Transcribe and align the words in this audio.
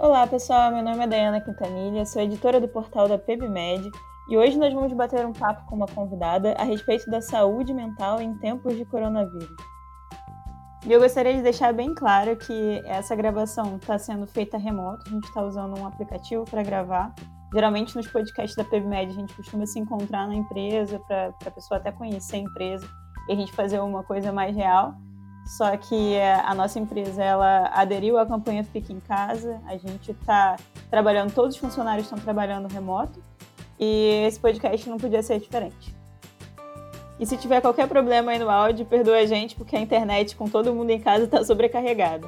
Olá 0.00 0.26
pessoal, 0.26 0.72
meu 0.72 0.82
nome 0.82 1.04
é 1.04 1.06
Dayana 1.06 1.42
Quintanilha, 1.42 2.06
sou 2.06 2.22
editora 2.22 2.58
do 2.58 2.66
portal 2.66 3.06
da 3.06 3.18
PebMed 3.18 3.90
e 4.30 4.38
hoje 4.38 4.58
nós 4.58 4.72
vamos 4.72 4.94
bater 4.94 5.26
um 5.26 5.32
papo 5.34 5.66
com 5.66 5.76
uma 5.76 5.86
convidada 5.86 6.54
a 6.54 6.64
respeito 6.64 7.10
da 7.10 7.20
saúde 7.20 7.74
mental 7.74 8.18
em 8.18 8.34
tempos 8.38 8.78
de 8.78 8.86
coronavírus. 8.86 9.54
E 10.86 10.90
eu 10.90 10.98
gostaria 10.98 11.34
de 11.34 11.42
deixar 11.42 11.74
bem 11.74 11.94
claro 11.94 12.34
que 12.34 12.82
essa 12.86 13.14
gravação 13.14 13.76
está 13.76 13.98
sendo 13.98 14.26
feita 14.26 14.56
remoto, 14.56 15.04
a 15.06 15.10
gente 15.10 15.24
está 15.24 15.42
usando 15.42 15.78
um 15.78 15.86
aplicativo 15.86 16.46
para 16.46 16.62
gravar. 16.62 17.14
Geralmente 17.52 17.94
nos 17.94 18.06
podcasts 18.06 18.56
da 18.56 18.64
PebMed 18.64 19.12
a 19.12 19.14
gente 19.14 19.34
costuma 19.34 19.66
se 19.66 19.78
encontrar 19.78 20.26
na 20.26 20.34
empresa 20.34 20.98
para 21.00 21.34
a 21.44 21.50
pessoa 21.50 21.78
até 21.78 21.92
conhecer 21.92 22.36
a 22.36 22.38
empresa 22.38 22.88
e 23.28 23.32
a 23.32 23.36
gente 23.36 23.52
fazer 23.52 23.78
uma 23.80 24.02
coisa 24.02 24.32
mais 24.32 24.56
real. 24.56 24.94
Só 25.46 25.76
que 25.76 26.14
é, 26.14 26.34
a 26.34 26.54
nossa 26.54 26.78
empresa 26.78 27.22
ela 27.22 27.70
aderiu 27.74 28.18
à 28.18 28.26
campanha 28.26 28.62
Fique 28.62 28.92
em 28.92 29.00
Casa. 29.00 29.60
A 29.66 29.76
gente 29.76 30.12
está 30.12 30.56
trabalhando, 30.90 31.34
todos 31.34 31.54
os 31.54 31.60
funcionários 31.60 32.06
estão 32.06 32.18
trabalhando 32.18 32.72
remoto 32.72 33.22
e 33.78 34.24
esse 34.26 34.38
podcast 34.38 34.88
não 34.88 34.98
podia 34.98 35.22
ser 35.22 35.40
diferente. 35.40 35.94
E 37.18 37.26
se 37.26 37.36
tiver 37.36 37.60
qualquer 37.60 37.86
problema 37.86 38.32
aí 38.32 38.38
no 38.38 38.48
áudio, 38.48 38.86
perdoa 38.86 39.18
a 39.18 39.26
gente, 39.26 39.54
porque 39.54 39.76
a 39.76 39.80
internet 39.80 40.34
com 40.36 40.48
todo 40.48 40.74
mundo 40.74 40.90
em 40.90 41.00
casa 41.00 41.24
está 41.24 41.44
sobrecarregada. 41.44 42.26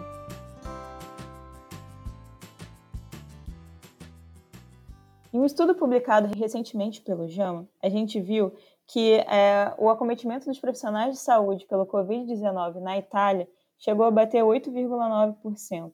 Em 5.33 5.39
um 5.39 5.47
estudo 5.47 5.75
publicado 5.75 6.29
recentemente 6.39 7.01
pelo 7.01 7.27
JAMA, 7.27 7.67
a 7.83 7.89
gente 7.89 8.21
viu 8.21 8.53
que 8.93 9.15
é, 9.15 9.75
o 9.79 9.89
acometimento 9.89 10.45
dos 10.45 10.61
profissionais 10.61 11.15
de 11.15 11.19
saúde 11.19 11.65
pelo 11.65 11.87
Covid-19 11.87 12.75
na 12.75 12.99
Itália 12.99 13.49
chegou 13.79 14.05
a 14.05 14.11
bater 14.11 14.43
8,9%. 14.43 15.93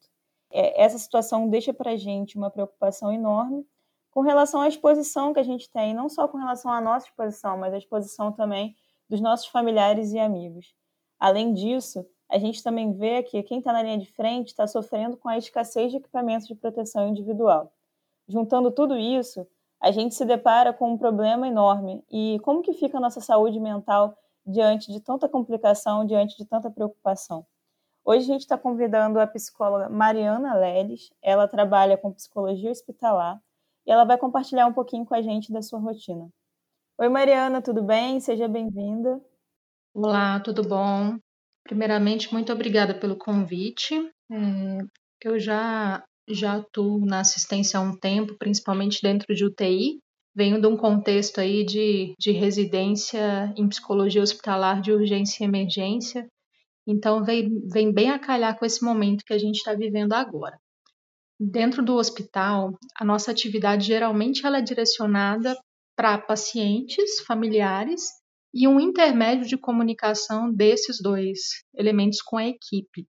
É, 0.51 0.83
essa 0.83 0.99
situação 0.99 1.49
deixa 1.49 1.73
para 1.73 1.93
a 1.93 1.97
gente 1.97 2.37
uma 2.37 2.51
preocupação 2.51 3.13
enorme 3.13 3.65
com 4.11 4.21
relação 4.21 4.61
à 4.61 4.67
exposição 4.67 5.33
que 5.33 5.39
a 5.39 5.45
gente 5.45 5.71
tem, 5.71 5.95
não 5.95 6.09
só 6.09 6.27
com 6.27 6.39
relação 6.39 6.73
à 6.73 6.81
nossa 6.81 7.07
exposição, 7.07 7.57
mas 7.57 7.73
à 7.73 7.79
exposição 7.79 8.33
também 8.33 8.75
dos 9.09 9.21
nossos 9.21 9.47
familiares 9.47 10.13
e 10.13 10.19
amigos. 10.19 10.75
Além 11.21 11.55
disso, 11.55 12.05
a 12.29 12.37
gente 12.37 12.65
também 12.65 12.93
vê 12.93 13.23
que 13.23 13.45
quem 13.45 13.61
está 13.61 13.73
na 13.73 13.83
linha 13.83 13.99
de 13.99 14.11
frente 14.11 14.49
está 14.49 14.67
sofrendo 14.67 15.17
com 15.17 15.29
a 15.29 15.39
escassez 15.39 15.93
de 15.93 15.99
equipamentos 15.99 16.49
de 16.49 16.55
proteção 16.57 17.07
individual. 17.07 17.73
Juntando 18.27 18.73
tudo 18.73 18.99
isso, 18.99 19.47
a 19.81 19.91
gente 19.91 20.15
se 20.15 20.25
depara 20.25 20.73
com 20.73 20.93
um 20.93 20.99
problema 20.99 21.47
enorme. 21.47 22.05
E 22.11 22.39
como 22.41 22.63
que 22.63 22.73
fica 22.73 22.99
a 22.99 23.01
nossa 23.01 23.21
saúde 23.21 23.61
mental 23.61 24.17
diante 24.45 24.93
de 24.93 25.01
tanta 25.01 25.29
complicação, 25.29 26.05
diante 26.05 26.37
de 26.37 26.45
tanta 26.45 26.71
preocupação? 26.71 27.47
Hoje 28.05 28.25
a 28.25 28.33
gente 28.33 28.41
está 28.41 28.57
convidando 28.57 29.21
a 29.21 29.27
psicóloga 29.27 29.89
Mariana 29.89 30.55
Leles. 30.55 31.11
Ela 31.23 31.47
trabalha 31.47 31.97
com 31.97 32.13
psicologia 32.13 32.71
hospitalar 32.71 33.41
e 33.87 33.91
ela 33.93 34.05
vai 34.05 34.19
compartilhar 34.19 34.67
um 34.67 34.73
pouquinho 34.73 35.05
com 35.05 35.15
a 35.15 35.23
gente 35.23 35.53
da 35.53 35.63
sua 35.63 35.79
rotina. 35.79 36.29
Oi, 36.99 37.09
Mariana, 37.09 37.63
tudo 37.63 37.83
bem? 37.83 38.19
Seja 38.19 38.49
bem-vinda. 38.49 39.21
Olá, 39.95 40.41
tudo 40.41 40.67
bom? 40.67 41.17
Primeiramente, 41.63 42.33
muito 42.33 42.53
obrigada 42.53 42.95
pelo 42.95 43.17
convite. 43.17 43.95
É, 44.31 44.79
eu 45.23 45.39
já 45.39 46.03
já 46.29 46.57
atuo 46.57 47.05
na 47.05 47.21
assistência 47.21 47.79
há 47.79 47.83
um 47.83 47.97
tempo, 47.97 48.37
principalmente 48.39 49.01
dentro 49.03 49.35
de 49.35 49.45
UTI. 49.45 49.99
Venho 50.35 50.61
de 50.61 50.67
um 50.67 50.77
contexto 50.77 51.41
aí 51.41 51.65
de, 51.65 52.15
de 52.19 52.31
residência 52.31 53.53
em 53.57 53.69
psicologia 53.69 54.23
hospitalar 54.23 54.81
de 54.81 54.93
urgência 54.93 55.43
e 55.43 55.47
emergência. 55.47 56.29
Então, 56.87 57.25
vem, 57.25 57.49
vem 57.73 57.93
bem 57.93 58.11
a 58.11 58.19
calhar 58.19 58.59
com 58.59 58.65
esse 58.65 58.85
momento 58.85 59.25
que 59.25 59.33
a 59.33 59.39
gente 59.39 59.57
está 59.57 59.75
vivendo 59.75 60.13
agora. 60.13 60.57
Dentro 61.41 61.85
do 61.85 61.95
hospital, 61.95 62.73
a 62.97 63.05
nossa 63.05 63.31
atividade 63.31 63.87
geralmente 63.87 64.45
ela 64.45 64.59
é 64.59 64.63
direcionada 64.63 65.57
para 65.97 66.19
pacientes, 66.19 67.21
familiares 67.27 68.03
e 68.55 68.67
um 68.67 68.81
intermédio 68.81 69.47
de 69.47 69.57
comunicação 69.57 70.53
desses 70.53 71.01
dois 71.01 71.65
elementos 71.77 72.23
com 72.23 72.37
a 72.37 72.47
equipe. 72.47 73.07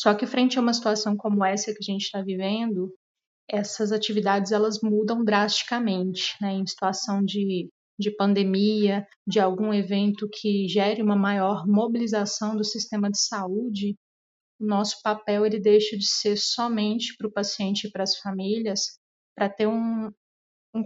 Só 0.00 0.14
que 0.14 0.26
frente 0.26 0.58
a 0.58 0.62
uma 0.62 0.72
situação 0.72 1.14
como 1.14 1.44
essa 1.44 1.74
que 1.74 1.78
a 1.78 1.92
gente 1.92 2.04
está 2.04 2.22
vivendo, 2.22 2.90
essas 3.46 3.92
atividades 3.92 4.50
elas 4.50 4.80
mudam 4.82 5.22
drasticamente, 5.22 6.34
né? 6.40 6.54
Em 6.54 6.66
situação 6.66 7.22
de, 7.22 7.68
de 7.98 8.10
pandemia, 8.16 9.06
de 9.26 9.38
algum 9.38 9.74
evento 9.74 10.26
que 10.32 10.66
gere 10.66 11.02
uma 11.02 11.16
maior 11.16 11.66
mobilização 11.66 12.56
do 12.56 12.64
sistema 12.64 13.10
de 13.10 13.20
saúde, 13.20 13.94
o 14.58 14.64
nosso 14.64 15.02
papel 15.02 15.44
ele 15.44 15.60
deixa 15.60 15.98
de 15.98 16.06
ser 16.06 16.38
somente 16.38 17.14
para 17.18 17.28
o 17.28 17.32
paciente 17.32 17.86
e 17.86 17.90
para 17.90 18.02
as 18.02 18.16
famílias, 18.20 18.98
para 19.36 19.50
ter 19.50 19.66
um, 19.66 20.06
um, 20.74 20.82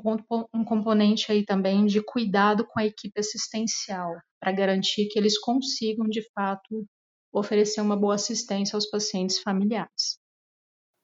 um 0.52 0.64
componente 0.64 1.30
aí 1.30 1.44
também 1.44 1.86
de 1.86 2.02
cuidado 2.02 2.66
com 2.66 2.80
a 2.80 2.86
equipe 2.86 3.20
assistencial, 3.20 4.12
para 4.40 4.50
garantir 4.50 5.06
que 5.06 5.16
eles 5.16 5.38
consigam, 5.38 6.08
de 6.08 6.20
fato, 6.32 6.84
oferecer 7.34 7.80
uma 7.80 7.96
boa 7.96 8.14
assistência 8.14 8.76
aos 8.76 8.86
pacientes 8.86 9.40
familiares. 9.40 10.18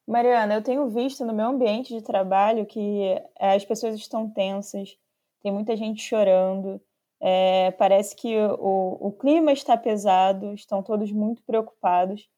Mariana, 0.06 0.54
eu 0.54 0.62
tenho 0.62 0.88
visto 0.88 1.24
no 1.24 1.34
meu 1.34 1.46
ambiente 1.46 1.94
de 1.94 2.02
trabalho 2.02 2.66
que 2.66 3.02
é, 3.38 3.54
as 3.54 3.64
pessoas 3.64 3.94
estão 3.94 4.30
tensas, 4.30 4.96
tem 5.42 5.52
muita 5.52 5.76
gente 5.76 6.02
chorando, 6.02 6.80
é, 7.20 7.70
parece 7.72 8.16
que 8.16 8.36
o, 8.36 8.96
o 9.00 9.12
clima 9.12 9.52
está 9.52 9.76
pesado, 9.76 10.54
estão 10.54 10.82
todos 10.82 11.12
muito 11.12 11.42
preocupados. 11.42 12.28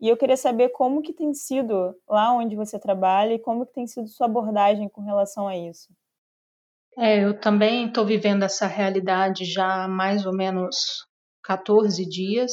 E 0.00 0.08
eu 0.08 0.16
queria 0.16 0.36
saber 0.36 0.70
como 0.70 1.02
que 1.02 1.12
tem 1.12 1.34
sido 1.34 1.94
lá 2.08 2.32
onde 2.32 2.56
você 2.56 2.78
trabalha 2.78 3.34
e 3.34 3.38
como 3.38 3.66
que 3.66 3.74
tem 3.74 3.86
sido 3.86 4.08
sua 4.08 4.26
abordagem 4.26 4.88
com 4.88 5.02
relação 5.02 5.46
a 5.46 5.56
isso. 5.56 5.92
É, 6.98 7.22
eu 7.22 7.38
também 7.38 7.86
estou 7.86 8.04
vivendo 8.04 8.42
essa 8.42 8.66
realidade 8.66 9.44
já 9.44 9.84
há 9.84 9.88
mais 9.88 10.24
ou 10.24 10.32
menos 10.32 11.06
14 11.44 12.04
dias. 12.08 12.50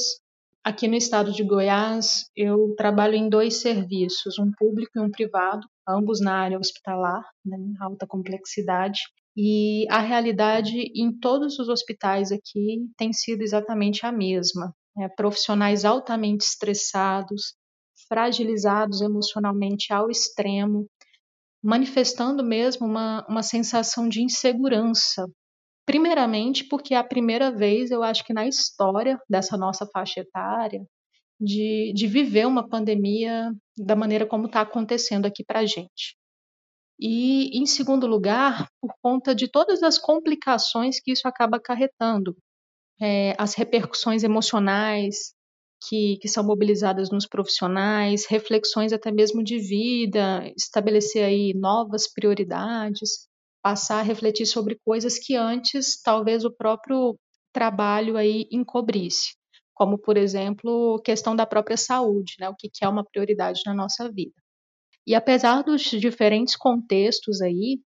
Aqui 0.67 0.85
no 0.85 0.95
estado 0.95 1.31
de 1.31 1.45
Goiás, 1.45 2.29
eu 2.35 2.75
trabalho 2.75 3.15
em 3.15 3.29
dois 3.29 3.61
serviços, 3.61 4.37
um 4.37 4.51
público 4.51 4.91
e 4.97 4.99
um 4.99 5.09
privado, 5.09 5.65
ambos 5.87 6.19
na 6.19 6.35
área 6.35 6.59
hospitalar, 6.59 7.23
né, 7.45 7.57
alta 7.79 8.05
complexidade. 8.05 8.99
E 9.33 9.85
a 9.89 10.01
realidade 10.01 10.75
em 10.93 11.17
todos 11.17 11.57
os 11.57 11.69
hospitais 11.69 12.33
aqui 12.33 12.85
tem 12.97 13.13
sido 13.13 13.43
exatamente 13.43 14.05
a 14.05 14.11
mesma 14.11 14.75
é, 14.99 15.07
profissionais 15.07 15.85
altamente 15.85 16.43
estressados, 16.43 17.55
fragilizados 18.09 18.99
emocionalmente 18.99 19.93
ao 19.93 20.11
extremo, 20.11 20.85
manifestando 21.63 22.43
mesmo 22.43 22.85
uma, 22.85 23.25
uma 23.29 23.41
sensação 23.41 24.09
de 24.09 24.21
insegurança. 24.21 25.27
Primeiramente, 25.87 26.65
porque 26.65 26.93
é 26.93 26.97
a 26.97 27.03
primeira 27.03 27.49
vez, 27.49 27.91
eu 27.91 28.03
acho 28.03 28.25
que 28.25 28.33
na 28.33 28.45
história 28.45 29.17
dessa 29.29 29.55
nossa 29.55 29.87
faixa 29.87 30.19
etária, 30.19 30.85
de, 31.39 31.93
de 31.95 32.07
viver 32.07 32.45
uma 32.45 32.67
pandemia 32.67 33.53
da 33.77 33.95
maneira 33.95 34.25
como 34.25 34.47
está 34.47 34.59
acontecendo 34.61 35.25
aqui 35.25 35.45
para 35.45 35.61
a 35.61 35.65
gente. 35.65 36.17
E, 36.99 37.57
em 37.57 37.65
segundo 37.65 38.05
lugar, 38.05 38.67
por 38.81 38.93
conta 39.01 39.33
de 39.33 39.47
todas 39.47 39.81
as 39.81 39.97
complicações 39.97 40.99
que 40.99 41.11
isso 41.11 41.25
acaba 41.25 41.55
acarretando, 41.55 42.35
é, 42.99 43.33
as 43.37 43.53
repercussões 43.53 44.23
emocionais 44.23 45.33
que, 45.87 46.17
que 46.17 46.27
são 46.27 46.43
mobilizadas 46.43 47.09
nos 47.11 47.25
profissionais, 47.25 48.25
reflexões 48.27 48.91
até 48.91 49.09
mesmo 49.09 49.41
de 49.41 49.57
vida, 49.57 50.51
estabelecer 50.57 51.23
aí 51.23 51.53
novas 51.53 52.11
prioridades, 52.11 53.29
passar 53.67 53.99
a 53.99 54.01
refletir 54.01 54.45
sobre 54.45 54.79
coisas 54.85 55.19
que 55.19 55.35
antes 55.35 56.01
talvez 56.01 56.45
o 56.45 56.55
próprio 56.55 57.19
trabalho 57.51 58.15
aí 58.15 58.47
encobrisse, 58.49 59.35
como 59.73 59.97
por 59.97 60.15
exemplo 60.15 61.01
questão 61.03 61.35
da 61.35 61.45
própria 61.45 61.75
saúde, 61.75 62.35
né, 62.39 62.47
o 62.47 62.55
que, 62.55 62.69
que 62.69 62.85
é 62.85 62.87
uma 62.87 63.03
prioridade 63.03 63.59
na 63.65 63.73
nossa 63.73 64.09
vida. 64.09 64.31
E 65.05 65.13
apesar 65.13 65.63
dos 65.63 65.81
diferentes 65.81 66.55
contextos 66.55 67.41
aí, 67.41 67.81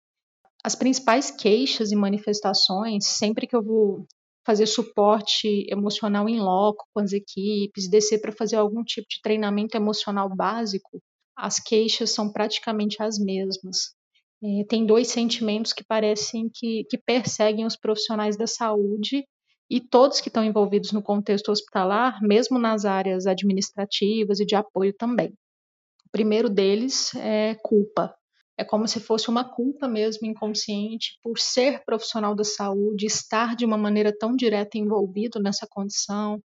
as 0.62 0.74
principais 0.74 1.30
queixas 1.30 1.90
e 1.90 1.96
manifestações, 1.96 3.06
sempre 3.06 3.46
que 3.46 3.56
eu 3.56 3.64
vou 3.64 4.06
fazer 4.44 4.66
suporte 4.66 5.64
emocional 5.66 6.28
em 6.28 6.40
loco 6.40 6.84
com 6.92 7.00
as 7.00 7.14
equipes, 7.14 7.88
descer 7.88 8.20
para 8.20 8.32
fazer 8.32 8.56
algum 8.56 8.84
tipo 8.84 9.08
de 9.08 9.18
treinamento 9.22 9.78
emocional 9.78 10.28
básico, 10.28 11.00
as 11.34 11.58
queixas 11.58 12.10
são 12.10 12.30
praticamente 12.30 13.02
as 13.02 13.18
mesmas. 13.18 13.98
É, 14.42 14.64
tem 14.64 14.86
dois 14.86 15.08
sentimentos 15.08 15.72
que 15.72 15.84
parecem 15.84 16.48
que, 16.52 16.84
que 16.88 16.96
perseguem 16.96 17.66
os 17.66 17.76
profissionais 17.76 18.36
da 18.36 18.46
saúde 18.46 19.24
e 19.68 19.80
todos 19.80 20.20
que 20.20 20.28
estão 20.28 20.42
envolvidos 20.44 20.92
no 20.92 21.02
contexto 21.02 21.50
hospitalar, 21.52 22.18
mesmo 22.22 22.58
nas 22.58 22.84
áreas 22.84 23.26
administrativas 23.26 24.40
e 24.40 24.46
de 24.46 24.56
apoio 24.56 24.92
também. 24.94 25.28
O 26.06 26.10
primeiro 26.10 26.48
deles 26.48 27.14
é 27.14 27.54
culpa. 27.62 28.12
É 28.58 28.64
como 28.64 28.88
se 28.88 28.98
fosse 28.98 29.28
uma 29.28 29.44
culpa 29.44 29.86
mesmo 29.86 30.26
inconsciente 30.26 31.18
por 31.22 31.38
ser 31.38 31.84
profissional 31.84 32.34
da 32.34 32.44
saúde, 32.44 33.06
estar 33.06 33.54
de 33.54 33.64
uma 33.64 33.78
maneira 33.78 34.12
tão 34.14 34.34
direta 34.34 34.76
envolvido 34.76 35.40
nessa 35.40 35.66
condição. 35.70 36.42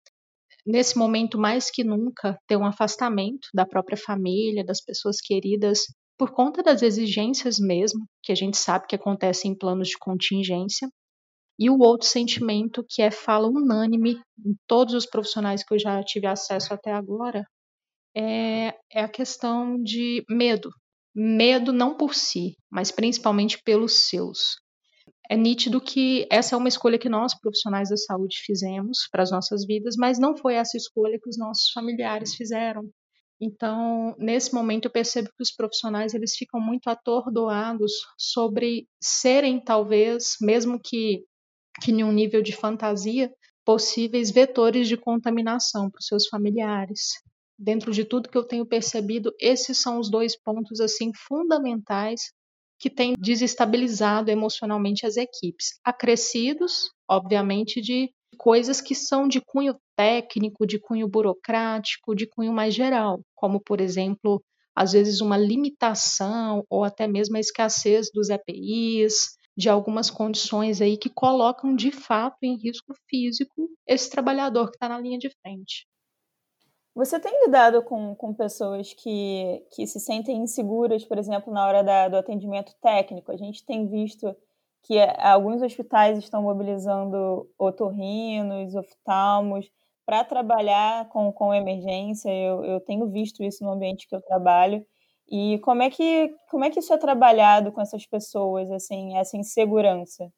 Nesse 0.65 0.97
momento, 0.97 1.37
mais 1.37 1.69
que 1.69 1.83
nunca, 1.83 2.37
ter 2.47 2.57
um 2.57 2.65
afastamento 2.65 3.47
da 3.53 3.65
própria 3.65 3.97
família, 3.97 4.63
das 4.63 4.81
pessoas 4.83 5.17
queridas, 5.21 5.85
por 6.21 6.29
conta 6.29 6.61
das 6.61 6.83
exigências 6.83 7.57
mesmo, 7.57 8.05
que 8.21 8.31
a 8.31 8.35
gente 8.35 8.55
sabe 8.55 8.85
que 8.85 8.95
acontecem 8.95 9.49
em 9.49 9.57
planos 9.57 9.87
de 9.87 9.97
contingência, 9.97 10.87
e 11.57 11.67
o 11.67 11.79
outro 11.79 12.07
sentimento 12.07 12.85
que 12.87 13.01
é 13.01 13.09
fala 13.09 13.47
unânime 13.47 14.21
em 14.45 14.55
todos 14.67 14.93
os 14.93 15.07
profissionais 15.07 15.63
que 15.63 15.73
eu 15.73 15.79
já 15.79 15.99
tive 16.03 16.27
acesso 16.27 16.75
até 16.75 16.91
agora, 16.91 17.43
é, 18.15 18.67
é 18.91 19.01
a 19.01 19.09
questão 19.09 19.81
de 19.81 20.23
medo. 20.29 20.69
Medo 21.15 21.73
não 21.73 21.97
por 21.97 22.13
si, 22.13 22.55
mas 22.69 22.91
principalmente 22.91 23.59
pelos 23.65 24.07
seus. 24.07 24.57
É 25.27 25.35
nítido 25.35 25.81
que 25.81 26.27
essa 26.31 26.53
é 26.53 26.57
uma 26.57 26.69
escolha 26.69 26.99
que 26.99 27.09
nós, 27.09 27.33
profissionais 27.33 27.89
da 27.89 27.97
saúde, 27.97 28.37
fizemos 28.45 29.07
para 29.11 29.23
as 29.23 29.31
nossas 29.31 29.65
vidas, 29.65 29.95
mas 29.97 30.19
não 30.19 30.37
foi 30.37 30.53
essa 30.53 30.77
escolha 30.77 31.17
que 31.19 31.29
os 31.29 31.39
nossos 31.39 31.71
familiares 31.71 32.35
fizeram. 32.35 32.83
Então, 33.41 34.15
nesse 34.19 34.53
momento, 34.53 34.85
eu 34.85 34.91
percebo 34.91 35.29
que 35.29 35.41
os 35.41 35.51
profissionais 35.51 36.13
eles 36.13 36.35
ficam 36.35 36.61
muito 36.61 36.87
atordoados 36.87 37.91
sobre 38.15 38.87
serem, 39.01 39.59
talvez, 39.59 40.35
mesmo 40.39 40.79
que 40.79 41.25
que 41.81 41.91
em 41.91 42.03
um 42.03 42.11
nível 42.11 42.41
de 42.41 42.51
fantasia, 42.51 43.31
possíveis 43.65 44.29
vetores 44.29 44.87
de 44.87 44.97
contaminação 44.97 45.89
para 45.89 45.99
os 45.99 46.05
seus 46.05 46.27
familiares. 46.27 47.13
Dentro 47.57 47.91
de 47.91 48.03
tudo 48.03 48.29
que 48.29 48.37
eu 48.37 48.43
tenho 48.43 48.65
percebido, 48.65 49.33
esses 49.39 49.77
são 49.77 49.99
os 49.99 50.09
dois 50.09 50.37
pontos 50.37 50.79
assim 50.79 51.11
fundamentais 51.15 52.33
que 52.79 52.89
têm 52.89 53.13
desestabilizado 53.17 54.31
emocionalmente 54.31 55.05
as 55.05 55.15
equipes, 55.15 55.79
acrescidos, 55.83 56.91
obviamente, 57.07 57.79
de 57.79 58.11
coisas 58.41 58.81
que 58.81 58.95
são 58.95 59.27
de 59.27 59.39
cunho 59.39 59.79
técnico, 59.95 60.65
de 60.65 60.79
cunho 60.79 61.07
burocrático, 61.07 62.15
de 62.15 62.25
cunho 62.25 62.51
mais 62.51 62.73
geral, 62.73 63.19
como 63.35 63.61
por 63.61 63.79
exemplo, 63.79 64.41
às 64.75 64.93
vezes 64.93 65.21
uma 65.21 65.37
limitação 65.37 66.63
ou 66.67 66.83
até 66.83 67.07
mesmo 67.07 67.37
a 67.37 67.39
escassez 67.39 68.09
dos 68.11 68.31
EPIs, 68.31 69.37
de 69.55 69.69
algumas 69.69 70.09
condições 70.09 70.81
aí 70.81 70.97
que 70.97 71.07
colocam 71.07 71.75
de 71.75 71.91
fato 71.91 72.37
em 72.41 72.57
risco 72.57 72.95
físico 73.07 73.69
esse 73.85 74.09
trabalhador 74.09 74.71
que 74.71 74.75
está 74.75 74.89
na 74.89 74.99
linha 74.99 75.19
de 75.19 75.29
frente. 75.39 75.85
Você 76.95 77.19
tem 77.19 77.45
lidado 77.45 77.83
com, 77.83 78.15
com 78.15 78.33
pessoas 78.33 78.91
que, 78.91 79.63
que 79.71 79.85
se 79.85 79.99
sentem 79.99 80.37
inseguras, 80.37 81.05
por 81.05 81.19
exemplo, 81.19 81.53
na 81.53 81.63
hora 81.63 81.83
da, 81.83 82.09
do 82.09 82.17
atendimento 82.17 82.73
técnico? 82.81 83.31
A 83.31 83.37
gente 83.37 83.63
tem 83.63 83.87
visto 83.87 84.35
que 84.83 84.99
alguns 85.19 85.61
hospitais 85.61 86.17
estão 86.17 86.41
mobilizando 86.43 87.49
otorrinos, 87.57 88.75
oftalmos, 88.75 89.69
para 90.05 90.23
trabalhar 90.23 91.07
com, 91.09 91.31
com 91.31 91.53
emergência. 91.53 92.29
Eu, 92.29 92.65
eu 92.65 92.79
tenho 92.81 93.09
visto 93.09 93.43
isso 93.43 93.63
no 93.63 93.71
ambiente 93.71 94.07
que 94.07 94.15
eu 94.15 94.21
trabalho. 94.21 94.85
E 95.29 95.59
como 95.59 95.81
é 95.81 95.89
que 95.89 96.35
como 96.49 96.65
é 96.65 96.69
que 96.69 96.79
isso 96.79 96.93
é 96.93 96.97
trabalhado 96.97 97.71
com 97.71 97.79
essas 97.81 98.05
pessoas, 98.05 98.69
assim, 98.71 99.15
essa 99.17 99.37
insegurança? 99.37 100.29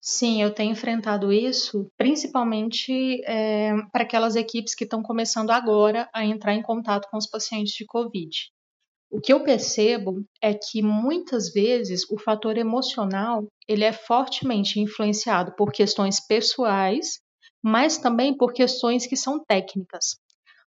Sim, 0.00 0.40
eu 0.40 0.54
tenho 0.54 0.72
enfrentado 0.72 1.32
isso, 1.32 1.90
principalmente 1.96 3.20
é, 3.26 3.74
para 3.92 4.04
aquelas 4.04 4.36
equipes 4.36 4.74
que 4.74 4.84
estão 4.84 5.02
começando 5.02 5.50
agora 5.50 6.08
a 6.14 6.24
entrar 6.24 6.54
em 6.54 6.62
contato 6.62 7.08
com 7.10 7.18
os 7.18 7.26
pacientes 7.26 7.74
de 7.74 7.84
Covid. 7.84 8.30
O 9.10 9.20
que 9.20 9.32
eu 9.32 9.42
percebo 9.42 10.22
é 10.42 10.52
que 10.52 10.82
muitas 10.82 11.50
vezes 11.52 12.02
o 12.10 12.18
fator 12.18 12.58
emocional 12.58 13.46
ele 13.66 13.84
é 13.84 13.92
fortemente 13.92 14.80
influenciado 14.80 15.54
por 15.56 15.72
questões 15.72 16.20
pessoais, 16.20 17.18
mas 17.62 17.98
também 17.98 18.36
por 18.36 18.52
questões 18.52 19.06
que 19.06 19.16
são 19.16 19.42
técnicas. 19.42 20.18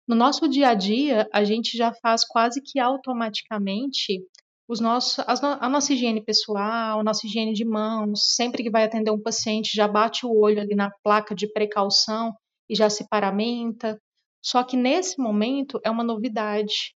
No 0.08 0.16
nosso 0.16 0.48
dia 0.50 0.70
a 0.70 0.74
dia, 0.74 1.30
a 1.32 1.44
gente 1.44 1.78
já 1.78 1.94
faz 2.02 2.26
quase 2.26 2.62
que 2.62 2.80
automaticamente 2.80 4.26
os 4.68 4.80
nossos, 4.80 5.20
a 5.28 5.70
nossa 5.70 5.94
higiene 5.94 6.24
pessoal, 6.24 7.00
a 7.00 7.04
nossa 7.04 7.28
higiene 7.28 7.54
de 7.54 7.64
mãos. 7.64 8.36
Sempre 8.36 8.64
que 8.64 8.72
vai 8.72 8.84
atender 8.84 9.12
um 9.12 9.22
paciente, 9.22 9.76
já 9.76 9.88
bate 9.88 10.26
o 10.26 10.34
olho 10.34 10.62
ali 10.62 10.76
na 10.76 10.90
placa 11.04 11.36
de 11.36 11.52
precaução 11.52 12.34
e 12.70 12.76
já 12.76 12.90
se 12.90 13.08
paramenta. 13.08 14.00
Só 14.44 14.64
que 14.64 14.76
nesse 14.76 15.22
momento 15.22 15.80
é 15.84 15.92
uma 15.92 16.04
novidade. 16.04 16.94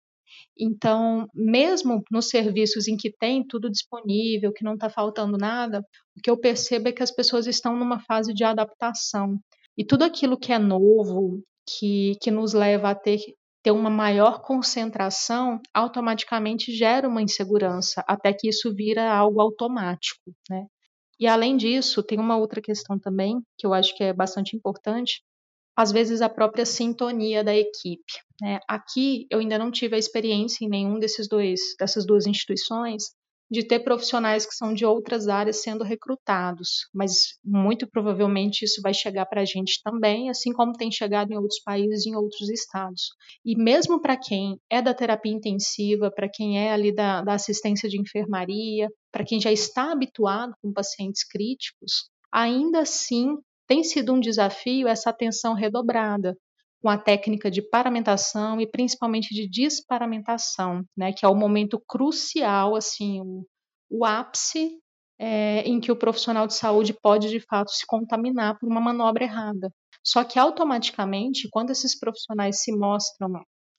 Então, 0.58 1.26
mesmo 1.34 2.02
nos 2.10 2.28
serviços 2.28 2.88
em 2.88 2.96
que 2.96 3.10
tem 3.10 3.46
tudo 3.46 3.70
disponível, 3.70 4.52
que 4.52 4.64
não 4.64 4.74
está 4.74 4.88
faltando 4.88 5.36
nada, 5.36 5.80
o 6.16 6.20
que 6.22 6.30
eu 6.30 6.38
percebo 6.38 6.88
é 6.88 6.92
que 6.92 7.02
as 7.02 7.10
pessoas 7.10 7.46
estão 7.46 7.76
numa 7.76 8.00
fase 8.00 8.32
de 8.32 8.42
adaptação. 8.44 9.38
E 9.76 9.84
tudo 9.84 10.04
aquilo 10.04 10.38
que 10.38 10.52
é 10.52 10.58
novo, 10.58 11.42
que, 11.68 12.16
que 12.22 12.30
nos 12.30 12.54
leva 12.54 12.90
a 12.90 12.94
ter, 12.94 13.20
ter 13.62 13.70
uma 13.70 13.90
maior 13.90 14.40
concentração, 14.40 15.60
automaticamente 15.74 16.72
gera 16.72 17.08
uma 17.08 17.20
insegurança, 17.20 18.02
até 18.08 18.32
que 18.32 18.48
isso 18.48 18.74
vira 18.74 19.12
algo 19.12 19.40
automático, 19.40 20.32
né? 20.48 20.66
E 21.18 21.26
além 21.26 21.56
disso, 21.56 22.02
tem 22.02 22.18
uma 22.18 22.36
outra 22.36 22.60
questão 22.60 22.98
também, 22.98 23.40
que 23.58 23.66
eu 23.66 23.72
acho 23.72 23.94
que 23.96 24.04
é 24.04 24.12
bastante 24.12 24.54
importante, 24.56 25.22
às 25.76 25.90
vezes 25.92 26.22
a 26.22 26.28
própria 26.28 26.64
sintonia 26.64 27.42
da 27.42 27.54
equipe. 27.54 28.25
Né? 28.40 28.60
Aqui 28.68 29.26
eu 29.30 29.38
ainda 29.38 29.58
não 29.58 29.70
tive 29.70 29.96
a 29.96 29.98
experiência 29.98 30.64
em 30.64 30.68
nenhum 30.68 30.98
desses 30.98 31.28
dois, 31.28 31.60
dessas 31.78 32.06
duas 32.06 32.26
instituições, 32.26 33.04
de 33.50 33.62
ter 33.62 33.80
profissionais 33.80 34.44
que 34.44 34.54
são 34.54 34.74
de 34.74 34.84
outras 34.84 35.28
áreas 35.28 35.62
sendo 35.62 35.84
recrutados, 35.84 36.88
mas 36.92 37.38
muito 37.44 37.88
provavelmente 37.88 38.64
isso 38.64 38.80
vai 38.82 38.92
chegar 38.92 39.24
para 39.26 39.42
a 39.42 39.44
gente 39.44 39.80
também, 39.84 40.28
assim 40.28 40.52
como 40.52 40.72
tem 40.72 40.90
chegado 40.90 41.30
em 41.32 41.36
outros 41.36 41.60
países 41.64 42.06
em 42.06 42.16
outros 42.16 42.50
estados. 42.50 43.10
E 43.44 43.56
mesmo 43.56 44.00
para 44.00 44.16
quem 44.16 44.58
é 44.68 44.82
da 44.82 44.92
terapia 44.92 45.32
intensiva, 45.32 46.10
para 46.10 46.28
quem 46.28 46.58
é 46.58 46.72
ali 46.72 46.92
da, 46.92 47.22
da 47.22 47.34
assistência 47.34 47.88
de 47.88 48.00
enfermaria, 48.00 48.88
para 49.12 49.24
quem 49.24 49.40
já 49.40 49.52
está 49.52 49.92
habituado 49.92 50.52
com 50.60 50.72
pacientes 50.72 51.22
críticos, 51.24 52.10
ainda 52.32 52.80
assim 52.80 53.36
tem 53.68 53.82
sido 53.84 54.12
um 54.12 54.20
desafio 54.20 54.88
essa 54.88 55.10
atenção 55.10 55.54
redobrada, 55.54 56.36
com 56.82 56.88
a 56.88 56.98
técnica 56.98 57.50
de 57.50 57.62
paramentação 57.62 58.60
e 58.60 58.66
principalmente 58.66 59.34
de 59.34 59.48
disparamentação, 59.48 60.84
né, 60.96 61.12
que 61.12 61.24
é 61.24 61.28
o 61.28 61.34
momento 61.34 61.82
crucial, 61.86 62.76
assim, 62.76 63.20
o, 63.20 63.46
o 63.90 64.04
ápice 64.04 64.78
é, 65.18 65.62
em 65.62 65.80
que 65.80 65.90
o 65.90 65.96
profissional 65.96 66.46
de 66.46 66.54
saúde 66.54 66.94
pode 67.02 67.28
de 67.28 67.40
fato 67.40 67.70
se 67.70 67.86
contaminar 67.86 68.58
por 68.58 68.68
uma 68.68 68.80
manobra 68.80 69.24
errada. 69.24 69.70
Só 70.04 70.22
que 70.22 70.38
automaticamente, 70.38 71.48
quando 71.50 71.70
esses 71.70 71.98
profissionais 71.98 72.62
se 72.62 72.70
mostram 72.76 73.28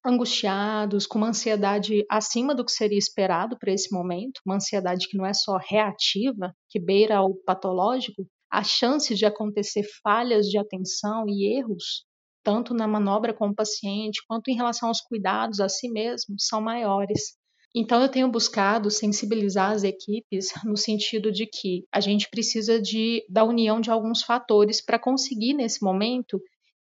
angustiados, 0.05 1.05
com 1.05 1.17
uma 1.17 1.29
ansiedade 1.29 2.03
acima 2.09 2.55
do 2.55 2.65
que 2.65 2.71
seria 2.71 2.97
esperado 2.97 3.57
para 3.57 3.71
esse 3.71 3.93
momento, 3.93 4.41
uma 4.45 4.55
ansiedade 4.55 5.07
que 5.07 5.17
não 5.17 5.25
é 5.25 5.33
só 5.33 5.57
reativa, 5.57 6.53
que 6.69 6.79
beira 6.79 7.21
o 7.21 7.35
patológico, 7.35 8.25
a 8.49 8.63
chance 8.63 9.13
de 9.13 9.25
acontecer 9.25 9.83
falhas 10.01 10.47
de 10.47 10.57
atenção 10.57 11.25
e 11.27 11.57
erros 11.57 12.05
tanto 12.47 12.73
na 12.73 12.87
manobra 12.87 13.33
com 13.33 13.49
o 13.49 13.53
paciente, 13.53 14.23
quanto 14.25 14.49
em 14.49 14.55
relação 14.55 14.87
aos 14.87 15.01
cuidados 15.01 15.59
a 15.59 15.67
si 15.67 15.89
mesmo, 15.89 16.35
são 16.39 16.61
maiores. 16.61 17.33
Então, 17.75 18.01
eu 18.01 18.07
tenho 18.07 18.31
buscado 18.31 18.89
sensibilizar 18.89 19.71
as 19.71 19.83
equipes 19.83 20.53
no 20.63 20.77
sentido 20.77 21.29
de 21.29 21.45
que 21.45 21.83
a 21.91 21.99
gente 21.99 22.29
precisa 22.29 22.81
de, 22.81 23.21
da 23.29 23.43
união 23.43 23.81
de 23.81 23.91
alguns 23.91 24.23
fatores 24.23 24.81
para 24.81 24.97
conseguir, 24.97 25.55
nesse 25.55 25.83
momento, 25.83 26.39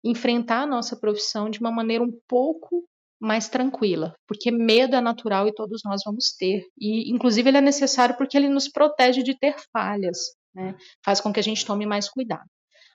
enfrentar 0.04 0.64
a 0.64 0.66
nossa 0.66 0.94
profissão 0.94 1.48
de 1.48 1.58
uma 1.58 1.70
maneira 1.70 2.04
um 2.04 2.12
pouco 2.28 2.86
mais 3.18 3.48
tranquila, 3.48 4.14
porque 4.28 4.50
medo 4.50 4.94
é 4.94 5.00
natural 5.00 5.48
e 5.48 5.54
todos 5.54 5.80
nós 5.86 6.02
vamos 6.04 6.36
ter. 6.38 6.66
E, 6.78 7.10
inclusive, 7.10 7.48
ele 7.48 7.56
é 7.56 7.62
necessário 7.62 8.14
porque 8.18 8.36
ele 8.36 8.50
nos 8.50 8.68
protege 8.68 9.22
de 9.22 9.34
ter 9.38 9.56
falhas, 9.72 10.18
né? 10.54 10.76
faz 11.02 11.18
com 11.18 11.32
que 11.32 11.40
a 11.40 11.42
gente 11.42 11.64
tome 11.64 11.86
mais 11.86 12.10
cuidado. 12.10 12.44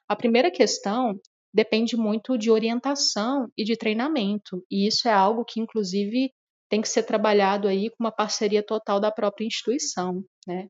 A 0.08 0.16
primeira 0.16 0.52
questão 0.52 1.16
depende 1.54 1.98
muito 1.98 2.38
de 2.38 2.50
orientação 2.50 3.48
e 3.58 3.64
de 3.64 3.76
treinamento. 3.78 4.64
E 4.70 4.88
isso 4.88 5.08
é 5.08 5.14
algo 5.14 5.46
que, 5.46 5.60
inclusive, 5.60 6.32
tem 6.70 6.82
que 6.82 6.90
ser 6.90 7.04
trabalhado 7.04 7.68
aí 7.68 7.90
com 7.90 7.98
uma 8.00 8.12
parceria 8.12 8.64
total 8.64 9.00
da 9.00 9.12
própria 9.12 9.46
instituição, 9.46 10.24
né? 10.48 10.68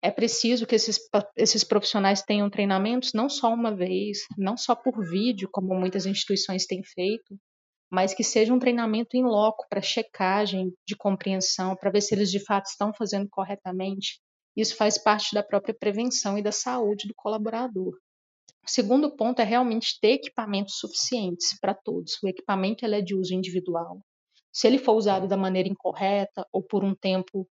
É 0.00 0.10
preciso 0.10 0.66
que 0.66 0.76
esses, 0.76 0.98
esses 1.36 1.64
profissionais 1.64 2.22
tenham 2.22 2.48
treinamentos 2.48 3.12
não 3.12 3.28
só 3.28 3.52
uma 3.52 3.74
vez, 3.74 4.18
não 4.36 4.56
só 4.56 4.74
por 4.74 5.04
vídeo, 5.04 5.48
como 5.50 5.74
muitas 5.74 6.06
instituições 6.06 6.66
têm 6.66 6.82
feito, 6.84 7.36
mas 7.90 8.14
que 8.14 8.22
seja 8.22 8.54
um 8.54 8.58
treinamento 8.58 9.16
em 9.16 9.24
loco 9.24 9.66
para 9.68 9.82
checagem 9.82 10.72
de 10.86 10.96
compreensão, 10.96 11.74
para 11.74 11.90
ver 11.90 12.00
se 12.00 12.14
eles 12.14 12.30
de 12.30 12.38
fato 12.44 12.66
estão 12.66 12.92
fazendo 12.92 13.28
corretamente. 13.28 14.20
Isso 14.56 14.76
faz 14.76 14.98
parte 14.98 15.34
da 15.34 15.42
própria 15.42 15.74
prevenção 15.74 16.38
e 16.38 16.42
da 16.42 16.52
saúde 16.52 17.08
do 17.08 17.14
colaborador. 17.16 17.92
O 18.68 18.70
segundo 18.70 19.10
ponto 19.16 19.40
é 19.40 19.44
realmente 19.44 19.98
ter 19.98 20.12
equipamentos 20.12 20.74
suficientes 20.76 21.58
para 21.58 21.72
todos. 21.72 22.18
O 22.22 22.28
equipamento 22.28 22.84
ele 22.84 22.96
é 22.96 23.00
de 23.00 23.14
uso 23.14 23.32
individual. 23.32 24.02
Se 24.52 24.66
ele 24.66 24.76
for 24.76 24.92
usado 24.92 25.26
da 25.26 25.38
maneira 25.38 25.70
incorreta 25.70 26.46
ou 26.52 26.62
por 26.62 26.84
um 26.84 26.94
tempo 26.94 27.48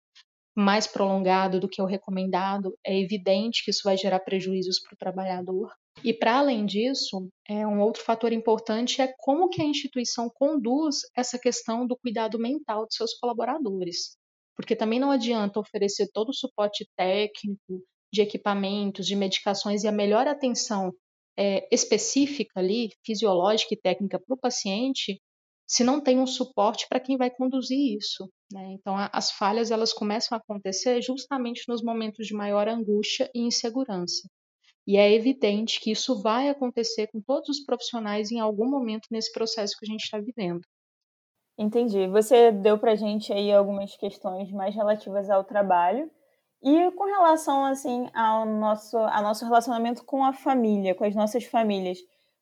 mais 0.54 0.86
prolongado 0.86 1.58
do 1.58 1.70
que 1.70 1.80
o 1.80 1.86
recomendado, 1.86 2.76
é 2.86 3.00
evidente 3.00 3.64
que 3.64 3.70
isso 3.70 3.80
vai 3.82 3.96
gerar 3.96 4.20
prejuízos 4.20 4.78
para 4.78 4.92
o 4.92 4.98
trabalhador. 4.98 5.72
E 6.04 6.12
para 6.12 6.36
além 6.38 6.66
disso, 6.66 7.30
é 7.48 7.66
um 7.66 7.80
outro 7.80 8.02
fator 8.02 8.30
importante 8.30 9.00
é 9.00 9.10
como 9.18 9.48
que 9.48 9.62
a 9.62 9.66
instituição 9.66 10.28
conduz 10.28 10.96
essa 11.16 11.38
questão 11.38 11.86
do 11.86 11.96
cuidado 11.96 12.38
mental 12.38 12.86
de 12.86 12.94
seus 12.94 13.14
colaboradores. 13.14 14.18
porque 14.54 14.76
também 14.76 15.00
não 15.00 15.10
adianta 15.10 15.60
oferecer 15.60 16.08
todo 16.12 16.28
o 16.28 16.34
suporte 16.34 16.86
técnico, 16.94 17.82
de 18.12 18.22
equipamentos, 18.22 19.06
de 19.06 19.16
medicações 19.16 19.82
e 19.84 19.88
a 19.88 19.92
melhor 19.92 20.26
atenção 20.26 20.92
é, 21.38 21.68
específica 21.74 22.60
ali, 22.60 22.90
fisiológica 23.04 23.74
e 23.74 23.80
técnica 23.80 24.18
para 24.18 24.34
o 24.34 24.38
paciente, 24.38 25.20
se 25.66 25.82
não 25.82 26.00
tem 26.00 26.18
um 26.18 26.26
suporte 26.26 26.86
para 26.88 27.00
quem 27.00 27.16
vai 27.16 27.30
conduzir 27.30 27.96
isso. 27.98 28.30
Né? 28.52 28.72
Então, 28.72 28.96
a, 28.96 29.10
as 29.12 29.32
falhas 29.32 29.70
elas 29.70 29.92
começam 29.92 30.36
a 30.36 30.40
acontecer 30.40 31.02
justamente 31.02 31.64
nos 31.68 31.82
momentos 31.82 32.26
de 32.26 32.34
maior 32.34 32.68
angústia 32.68 33.30
e 33.34 33.40
insegurança. 33.40 34.28
E 34.86 34.96
é 34.96 35.12
evidente 35.12 35.80
que 35.80 35.90
isso 35.90 36.22
vai 36.22 36.48
acontecer 36.48 37.08
com 37.08 37.20
todos 37.20 37.48
os 37.48 37.64
profissionais 37.64 38.30
em 38.30 38.38
algum 38.38 38.70
momento 38.70 39.08
nesse 39.10 39.32
processo 39.32 39.74
que 39.76 39.84
a 39.84 39.90
gente 39.90 40.04
está 40.04 40.20
vivendo. 40.20 40.60
Entendi. 41.58 42.06
Você 42.08 42.52
deu 42.52 42.78
para 42.78 42.94
gente 42.94 43.32
aí 43.32 43.50
algumas 43.50 43.96
questões 43.96 44.50
mais 44.52 44.74
relativas 44.74 45.28
ao 45.28 45.42
trabalho 45.42 46.08
e 46.62 46.90
com 46.92 47.04
relação 47.04 47.64
assim 47.64 48.08
ao 48.14 48.46
nosso, 48.46 48.96
ao 48.96 49.22
nosso 49.22 49.44
relacionamento 49.44 50.04
com 50.04 50.24
a 50.24 50.32
família, 50.32 50.94
com 50.94 51.04
as 51.04 51.14
nossas 51.14 51.44
famílias. 51.44 51.98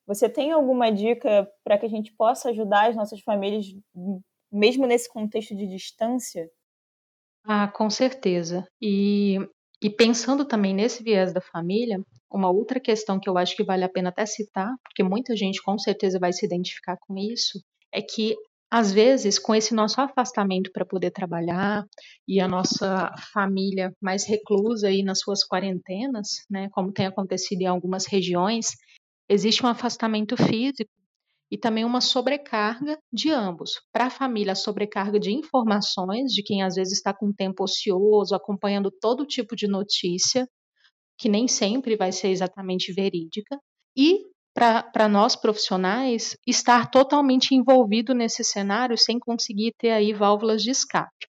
Você 0.07 0.29
tem 0.29 0.51
alguma 0.51 0.91
dica 0.91 1.47
para 1.63 1.77
que 1.77 1.85
a 1.85 1.89
gente 1.89 2.13
possa 2.13 2.49
ajudar 2.49 2.89
as 2.89 2.95
nossas 2.95 3.21
famílias, 3.21 3.65
mesmo 4.51 4.85
nesse 4.85 5.11
contexto 5.11 5.55
de 5.55 5.67
distância? 5.67 6.47
Ah, 7.43 7.67
com 7.67 7.89
certeza. 7.89 8.67
E, 8.81 9.37
e 9.81 9.89
pensando 9.89 10.45
também 10.45 10.73
nesse 10.73 11.03
viés 11.03 11.33
da 11.33 11.41
família, 11.41 11.99
uma 12.31 12.51
outra 12.51 12.79
questão 12.79 13.19
que 13.19 13.29
eu 13.29 13.37
acho 13.37 13.55
que 13.55 13.63
vale 13.63 13.83
a 13.83 13.89
pena 13.89 14.09
até 14.09 14.25
citar, 14.25 14.71
porque 14.83 15.03
muita 15.03 15.35
gente 15.35 15.61
com 15.61 15.77
certeza 15.77 16.19
vai 16.19 16.33
se 16.33 16.45
identificar 16.45 16.97
com 16.99 17.17
isso, 17.17 17.59
é 17.91 18.01
que 18.01 18.35
às 18.75 18.91
vezes, 18.91 19.39
com 19.39 19.55
esse 19.55 19.73
nosso 19.73 20.01
afastamento 20.01 20.69
para 20.73 20.85
poder 20.85 21.09
trabalhar 21.09 21.85
e 22.27 22.41
a 22.41 22.47
nossa 22.47 23.09
família 23.31 23.95
mais 24.01 24.25
reclusa 24.27 24.89
aí 24.89 25.01
nas 25.01 25.19
suas 25.19 25.47
quarentenas, 25.47 26.43
né, 26.49 26.67
como 26.71 26.91
tem 26.91 27.05
acontecido 27.05 27.61
em 27.61 27.67
algumas 27.67 28.05
regiões, 28.05 28.67
existe 29.29 29.65
um 29.65 29.69
afastamento 29.69 30.35
físico 30.35 30.91
e 31.49 31.57
também 31.57 31.85
uma 31.85 32.01
sobrecarga 32.01 32.99
de 33.13 33.31
ambos. 33.31 33.79
Para 33.93 34.07
a 34.07 34.09
família, 34.09 34.51
a 34.51 34.55
sobrecarga 34.55 35.21
de 35.21 35.31
informações, 35.31 36.33
de 36.33 36.43
quem 36.43 36.61
às 36.61 36.75
vezes 36.75 36.97
está 36.97 37.13
com 37.13 37.31
tempo 37.31 37.63
ocioso, 37.63 38.35
acompanhando 38.35 38.91
todo 38.91 39.25
tipo 39.25 39.55
de 39.55 39.69
notícia, 39.69 40.45
que 41.17 41.29
nem 41.29 41.47
sempre 41.47 41.95
vai 41.95 42.11
ser 42.11 42.27
exatamente 42.27 42.91
verídica, 42.91 43.57
e 43.95 44.25
para 44.55 45.09
nós 45.09 45.35
profissionais 45.35 46.37
estar 46.47 46.89
totalmente 46.89 47.53
envolvido 47.53 48.13
nesse 48.15 48.43
cenário 48.43 48.97
sem 48.97 49.19
conseguir 49.19 49.73
ter 49.77 49.91
aí 49.91 50.13
válvulas 50.13 50.63
de 50.63 50.71
escape. 50.71 51.27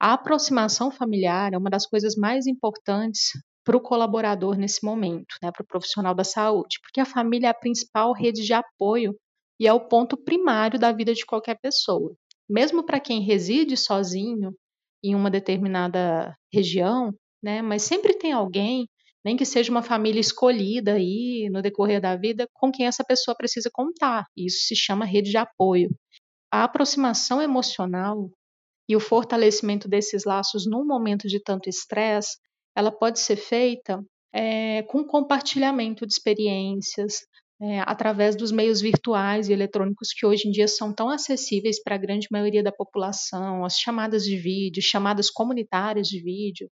A 0.00 0.12
aproximação 0.14 0.90
familiar 0.90 1.54
é 1.54 1.58
uma 1.58 1.70
das 1.70 1.86
coisas 1.86 2.16
mais 2.16 2.46
importantes 2.46 3.30
para 3.64 3.76
o 3.76 3.80
colaborador 3.80 4.56
nesse 4.56 4.84
momento, 4.84 5.36
né, 5.42 5.50
para 5.52 5.62
o 5.62 5.66
profissional 5.66 6.14
da 6.14 6.24
saúde, 6.24 6.78
porque 6.82 7.00
a 7.00 7.06
família 7.06 7.48
é 7.48 7.50
a 7.50 7.54
principal 7.54 8.12
rede 8.12 8.42
de 8.42 8.52
apoio 8.52 9.14
e 9.60 9.66
é 9.66 9.72
o 9.72 9.88
ponto 9.88 10.16
primário 10.16 10.78
da 10.78 10.92
vida 10.92 11.14
de 11.14 11.24
qualquer 11.24 11.58
pessoa. 11.60 12.14
Mesmo 12.48 12.84
para 12.84 13.00
quem 13.00 13.22
reside 13.22 13.76
sozinho 13.76 14.52
em 15.02 15.14
uma 15.14 15.30
determinada 15.30 16.36
região, 16.52 17.12
né, 17.42 17.62
mas 17.62 17.82
sempre 17.82 18.14
tem 18.14 18.32
alguém, 18.32 18.88
nem 19.26 19.36
que 19.36 19.44
seja 19.44 19.72
uma 19.72 19.82
família 19.82 20.20
escolhida 20.20 20.92
aí 20.92 21.50
no 21.50 21.60
decorrer 21.60 22.00
da 22.00 22.14
vida, 22.14 22.48
com 22.54 22.70
quem 22.70 22.86
essa 22.86 23.02
pessoa 23.02 23.36
precisa 23.36 23.68
contar. 23.72 24.24
Isso 24.36 24.68
se 24.68 24.76
chama 24.76 25.04
rede 25.04 25.32
de 25.32 25.36
apoio. 25.36 25.90
A 26.48 26.62
aproximação 26.62 27.42
emocional 27.42 28.30
e 28.88 28.94
o 28.94 29.00
fortalecimento 29.00 29.88
desses 29.88 30.24
laços 30.24 30.64
num 30.64 30.86
momento 30.86 31.26
de 31.26 31.42
tanto 31.42 31.68
estresse 31.68 32.36
ela 32.76 32.92
pode 32.92 33.18
ser 33.18 33.34
feita 33.34 34.00
é, 34.32 34.84
com 34.84 35.02
compartilhamento 35.02 36.06
de 36.06 36.12
experiências, 36.12 37.14
é, 37.60 37.80
através 37.80 38.36
dos 38.36 38.52
meios 38.52 38.80
virtuais 38.80 39.48
e 39.48 39.52
eletrônicos 39.52 40.12
que 40.12 40.24
hoje 40.24 40.46
em 40.46 40.52
dia 40.52 40.68
são 40.68 40.94
tão 40.94 41.10
acessíveis 41.10 41.82
para 41.82 41.96
a 41.96 41.98
grande 41.98 42.28
maioria 42.30 42.62
da 42.62 42.70
população, 42.70 43.64
as 43.64 43.76
chamadas 43.76 44.22
de 44.22 44.36
vídeo, 44.36 44.80
chamadas 44.80 45.30
comunitárias 45.30 46.06
de 46.06 46.22
vídeo, 46.22 46.70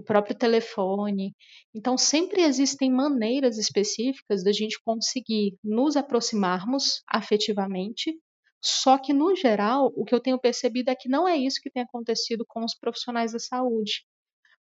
o 0.00 0.02
próprio 0.02 0.36
telefone. 0.36 1.34
Então, 1.74 1.96
sempre 1.96 2.42
existem 2.42 2.90
maneiras 2.90 3.58
específicas 3.58 4.42
da 4.42 4.52
gente 4.52 4.80
conseguir 4.84 5.56
nos 5.62 5.96
aproximarmos 5.96 7.02
afetivamente, 7.08 8.18
só 8.62 8.98
que, 8.98 9.12
no 9.12 9.34
geral, 9.36 9.92
o 9.94 10.04
que 10.04 10.14
eu 10.14 10.20
tenho 10.20 10.38
percebido 10.38 10.90
é 10.90 10.96
que 10.96 11.08
não 11.08 11.28
é 11.28 11.36
isso 11.36 11.60
que 11.62 11.70
tem 11.70 11.82
acontecido 11.82 12.44
com 12.48 12.64
os 12.64 12.74
profissionais 12.74 13.32
da 13.32 13.38
saúde 13.38 14.04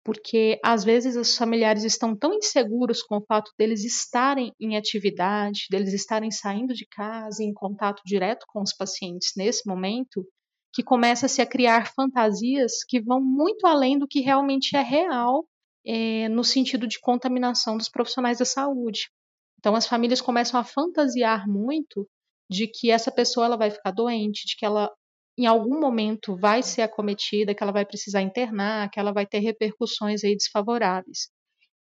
porque 0.02 0.58
às 0.64 0.82
vezes 0.82 1.14
os 1.14 1.36
familiares 1.36 1.84
estão 1.84 2.16
tão 2.16 2.34
inseguros 2.34 3.02
com 3.02 3.18
o 3.18 3.24
fato 3.24 3.52
deles 3.58 3.84
estarem 3.84 4.52
em 4.58 4.76
atividade, 4.76 5.66
deles 5.70 5.92
estarem 5.92 6.30
saindo 6.30 6.72
de 6.72 6.86
casa, 6.86 7.42
em 7.42 7.52
contato 7.52 8.02
direto 8.04 8.46
com 8.48 8.62
os 8.62 8.74
pacientes 8.74 9.32
nesse 9.36 9.68
momento, 9.68 10.26
que 10.72 10.82
começa-se 10.82 11.42
a 11.42 11.46
criar 11.46 11.92
fantasias 11.92 12.84
que 12.86 13.00
vão 13.00 13.20
muito 13.20 13.66
além 13.66 13.98
do 13.98 14.06
que 14.06 14.20
realmente 14.20 14.76
é 14.76 14.82
real 14.82 15.46
é, 15.84 16.28
no 16.28 16.44
sentido 16.44 16.86
de 16.86 17.00
contaminação 17.00 17.76
dos 17.76 17.88
profissionais 17.88 18.38
da 18.38 18.44
saúde. 18.44 19.10
Então 19.58 19.74
as 19.74 19.86
famílias 19.86 20.20
começam 20.20 20.58
a 20.58 20.64
fantasiar 20.64 21.48
muito 21.48 22.08
de 22.48 22.66
que 22.66 22.90
essa 22.90 23.10
pessoa 23.10 23.46
ela 23.46 23.56
vai 23.56 23.70
ficar 23.70 23.90
doente, 23.90 24.46
de 24.46 24.56
que 24.56 24.64
ela 24.64 24.90
em 25.38 25.46
algum 25.46 25.80
momento 25.80 26.36
vai 26.36 26.62
ser 26.62 26.82
acometida, 26.82 27.54
que 27.54 27.62
ela 27.62 27.72
vai 27.72 27.84
precisar 27.84 28.20
internar, 28.20 28.90
que 28.90 29.00
ela 29.00 29.12
vai 29.12 29.26
ter 29.26 29.38
repercussões 29.38 30.22
aí 30.22 30.36
desfavoráveis. 30.36 31.30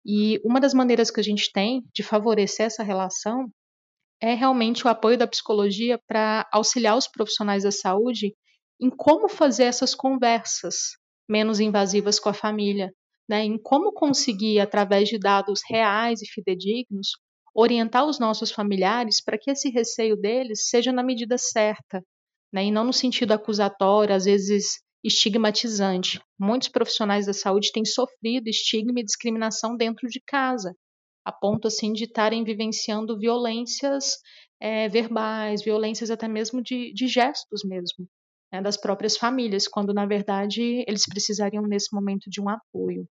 E 0.06 0.40
uma 0.44 0.60
das 0.60 0.74
maneiras 0.74 1.10
que 1.10 1.20
a 1.20 1.22
gente 1.22 1.50
tem 1.52 1.82
de 1.92 2.02
favorecer 2.02 2.66
essa 2.66 2.82
relação 2.82 3.50
é 4.20 4.34
realmente 4.34 4.86
o 4.86 4.88
apoio 4.88 5.18
da 5.18 5.26
psicologia 5.26 5.98
para 6.06 6.48
auxiliar 6.52 6.96
os 6.96 7.06
profissionais 7.06 7.64
da 7.64 7.70
saúde 7.70 8.34
em 8.80 8.90
como 8.90 9.28
fazer 9.28 9.64
essas 9.64 9.94
conversas 9.94 10.96
menos 11.28 11.60
invasivas 11.60 12.18
com 12.18 12.28
a 12.28 12.34
família, 12.34 12.92
né? 13.28 13.44
em 13.44 13.58
como 13.58 13.92
conseguir, 13.92 14.60
através 14.60 15.08
de 15.08 15.18
dados 15.18 15.60
reais 15.68 16.20
e 16.22 16.26
fidedignos, 16.26 17.12
orientar 17.54 18.04
os 18.04 18.18
nossos 18.18 18.50
familiares 18.50 19.22
para 19.22 19.38
que 19.38 19.50
esse 19.50 19.70
receio 19.70 20.16
deles 20.16 20.68
seja 20.68 20.92
na 20.92 21.02
medida 21.02 21.38
certa, 21.38 22.04
né, 22.52 22.64
e 22.64 22.70
não 22.70 22.84
no 22.84 22.92
sentido 22.92 23.32
acusatório, 23.32 24.14
às 24.14 24.24
vezes 24.24 24.80
estigmatizante. 25.04 26.20
Muitos 26.38 26.68
profissionais 26.68 27.26
da 27.26 27.32
saúde 27.32 27.70
têm 27.72 27.84
sofrido 27.84 28.48
estigma 28.48 29.00
e 29.00 29.04
discriminação 29.04 29.76
dentro 29.76 30.08
de 30.08 30.20
casa, 30.26 30.74
a 31.24 31.30
ponto 31.30 31.68
assim 31.68 31.92
de 31.92 32.04
estarem 32.04 32.42
vivenciando 32.42 33.18
violências 33.18 34.16
é, 34.60 34.88
verbais, 34.88 35.62
violências 35.62 36.10
até 36.10 36.26
mesmo 36.26 36.62
de, 36.62 36.92
de 36.92 37.06
gestos 37.06 37.62
mesmo, 37.64 38.08
né, 38.54 38.62
das 38.62 38.76
próprias 38.76 39.16
famílias, 39.16 39.66
quando 39.66 39.92
na 39.92 40.06
verdade 40.06 40.84
eles 40.86 41.06
precisariam 41.06 41.64
nesse 41.64 41.92
momento 41.92 42.30
de 42.30 42.40
um 42.40 42.48
apoio. 42.48 43.06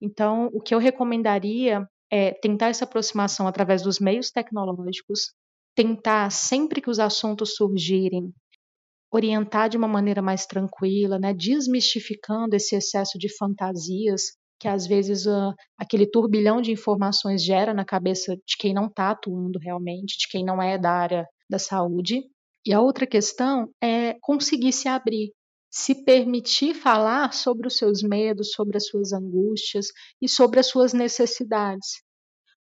Então, 0.00 0.50
o 0.52 0.60
que 0.60 0.74
eu 0.74 0.78
recomendaria 0.78 1.86
é 2.12 2.32
tentar 2.32 2.68
essa 2.68 2.84
aproximação 2.84 3.48
através 3.48 3.82
dos 3.82 3.98
meios 3.98 4.30
tecnológicos, 4.30 5.32
tentar 5.74 6.30
sempre 6.30 6.80
que 6.80 6.90
os 6.90 6.98
assuntos 6.98 7.56
surgirem 7.56 8.32
orientar 9.10 9.68
de 9.70 9.78
uma 9.78 9.88
maneira 9.88 10.20
mais 10.20 10.44
tranquila, 10.44 11.18
né, 11.18 11.32
desmistificando 11.32 12.54
esse 12.54 12.76
excesso 12.76 13.18
de 13.18 13.34
fantasias 13.34 14.36
que 14.58 14.68
às 14.68 14.86
vezes 14.86 15.26
uh, 15.26 15.54
aquele 15.78 16.06
turbilhão 16.06 16.60
de 16.60 16.72
informações 16.72 17.44
gera 17.44 17.74
na 17.74 17.84
cabeça 17.84 18.34
de 18.36 18.56
quem 18.58 18.72
não 18.72 18.86
está 18.86 19.10
atuando 19.10 19.58
realmente, 19.58 20.16
de 20.18 20.28
quem 20.30 20.44
não 20.44 20.62
é 20.62 20.78
da 20.78 20.90
área 20.90 21.26
da 21.48 21.58
saúde. 21.58 22.22
E 22.66 22.72
a 22.72 22.80
outra 22.80 23.06
questão 23.06 23.72
é 23.80 24.14
conseguir 24.20 24.72
se 24.72 24.88
abrir, 24.88 25.32
se 25.70 26.04
permitir 26.04 26.74
falar 26.74 27.32
sobre 27.32 27.68
os 27.68 27.76
seus 27.76 28.02
medos, 28.02 28.50
sobre 28.50 28.76
as 28.76 28.88
suas 28.88 29.12
angústias 29.12 29.86
e 30.20 30.28
sobre 30.28 30.58
as 30.58 30.66
suas 30.66 30.92
necessidades. 30.92 32.02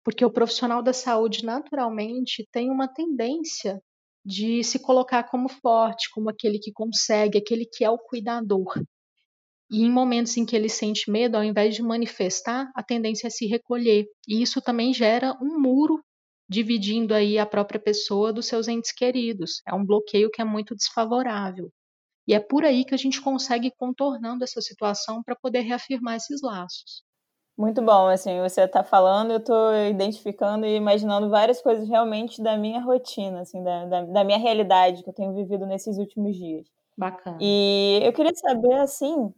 Porque 0.04 0.26
o 0.26 0.32
profissional 0.32 0.82
da 0.82 0.92
saúde, 0.92 1.46
naturalmente, 1.46 2.48
tem 2.52 2.72
uma 2.72 2.88
tendência 2.88 3.80
de 4.26 4.64
se 4.64 4.80
colocar 4.80 5.24
como 5.26 5.48
forte, 5.48 6.10
como 6.12 6.32
aquele 6.32 6.58
que 6.58 6.72
consegue, 6.72 7.38
aquele 7.38 7.68
que 7.72 7.86
é 7.86 7.90
o 7.90 8.00
cuidador. 8.00 8.74
E 9.70 9.84
em 9.84 9.92
momentos 9.92 10.36
em 10.36 10.46
que 10.48 10.56
ele 10.56 10.68
sente 10.68 11.12
medo, 11.12 11.38
ao 11.38 11.44
invés 11.44 11.76
de 11.76 11.84
manifestar, 11.84 12.72
a 12.76 12.82
tendência 12.82 13.28
é 13.28 13.30
se 13.30 13.46
recolher. 13.46 14.08
E 14.28 14.42
isso 14.42 14.60
também 14.62 14.94
gera 14.96 15.38
um 15.40 15.60
muro 15.60 16.04
dividindo 16.52 17.14
aí 17.14 17.40
a 17.40 17.46
própria 17.46 17.80
pessoa 17.80 18.34
dos 18.34 18.46
seus 18.46 18.68
entes 18.68 18.92
queridos. 18.92 19.62
É 19.66 19.74
um 19.74 19.86
bloqueio 19.86 20.30
que 20.30 20.42
é 20.42 20.44
muito 20.44 20.76
desfavorável. 20.76 21.72
E 22.28 22.34
é 22.34 22.42
por 22.42 22.66
aí 22.66 22.84
que 22.84 22.94
a 22.94 22.98
gente 22.98 23.22
consegue 23.22 23.68
ir 23.68 23.74
contornando 23.78 24.44
essa 24.44 24.60
situação 24.60 25.24
para 25.24 25.34
poder 25.34 25.62
reafirmar 25.62 26.18
esses 26.18 26.42
laços. 26.42 27.04
Muito 27.58 27.82
bom, 27.82 28.08
assim, 28.08 28.42
você 28.42 28.64
está 28.64 28.84
falando, 28.84 29.32
eu 29.32 29.38
estou 29.38 29.74
identificando 29.90 30.66
e 30.66 30.76
imaginando 30.76 31.30
várias 31.30 31.62
coisas 31.62 31.88
realmente 31.88 32.44
da 32.44 32.58
minha 32.58 32.82
rotina, 32.82 33.42
assim, 33.42 33.64
da, 33.64 33.86
da, 33.86 34.02
da, 34.04 34.24
minha 34.26 34.38
realidade 34.38 35.04
que 35.04 35.10
eu 35.10 35.14
tenho 35.14 35.34
vivido 35.34 35.66
nesses 35.66 35.98
últimos 35.98 36.36
dias. 36.36 36.68
Bacana. 36.98 37.38
E 37.40 38.02
eu 38.04 38.12
queria 38.12 38.36
saber, 38.36 38.74
assim, 38.74 39.34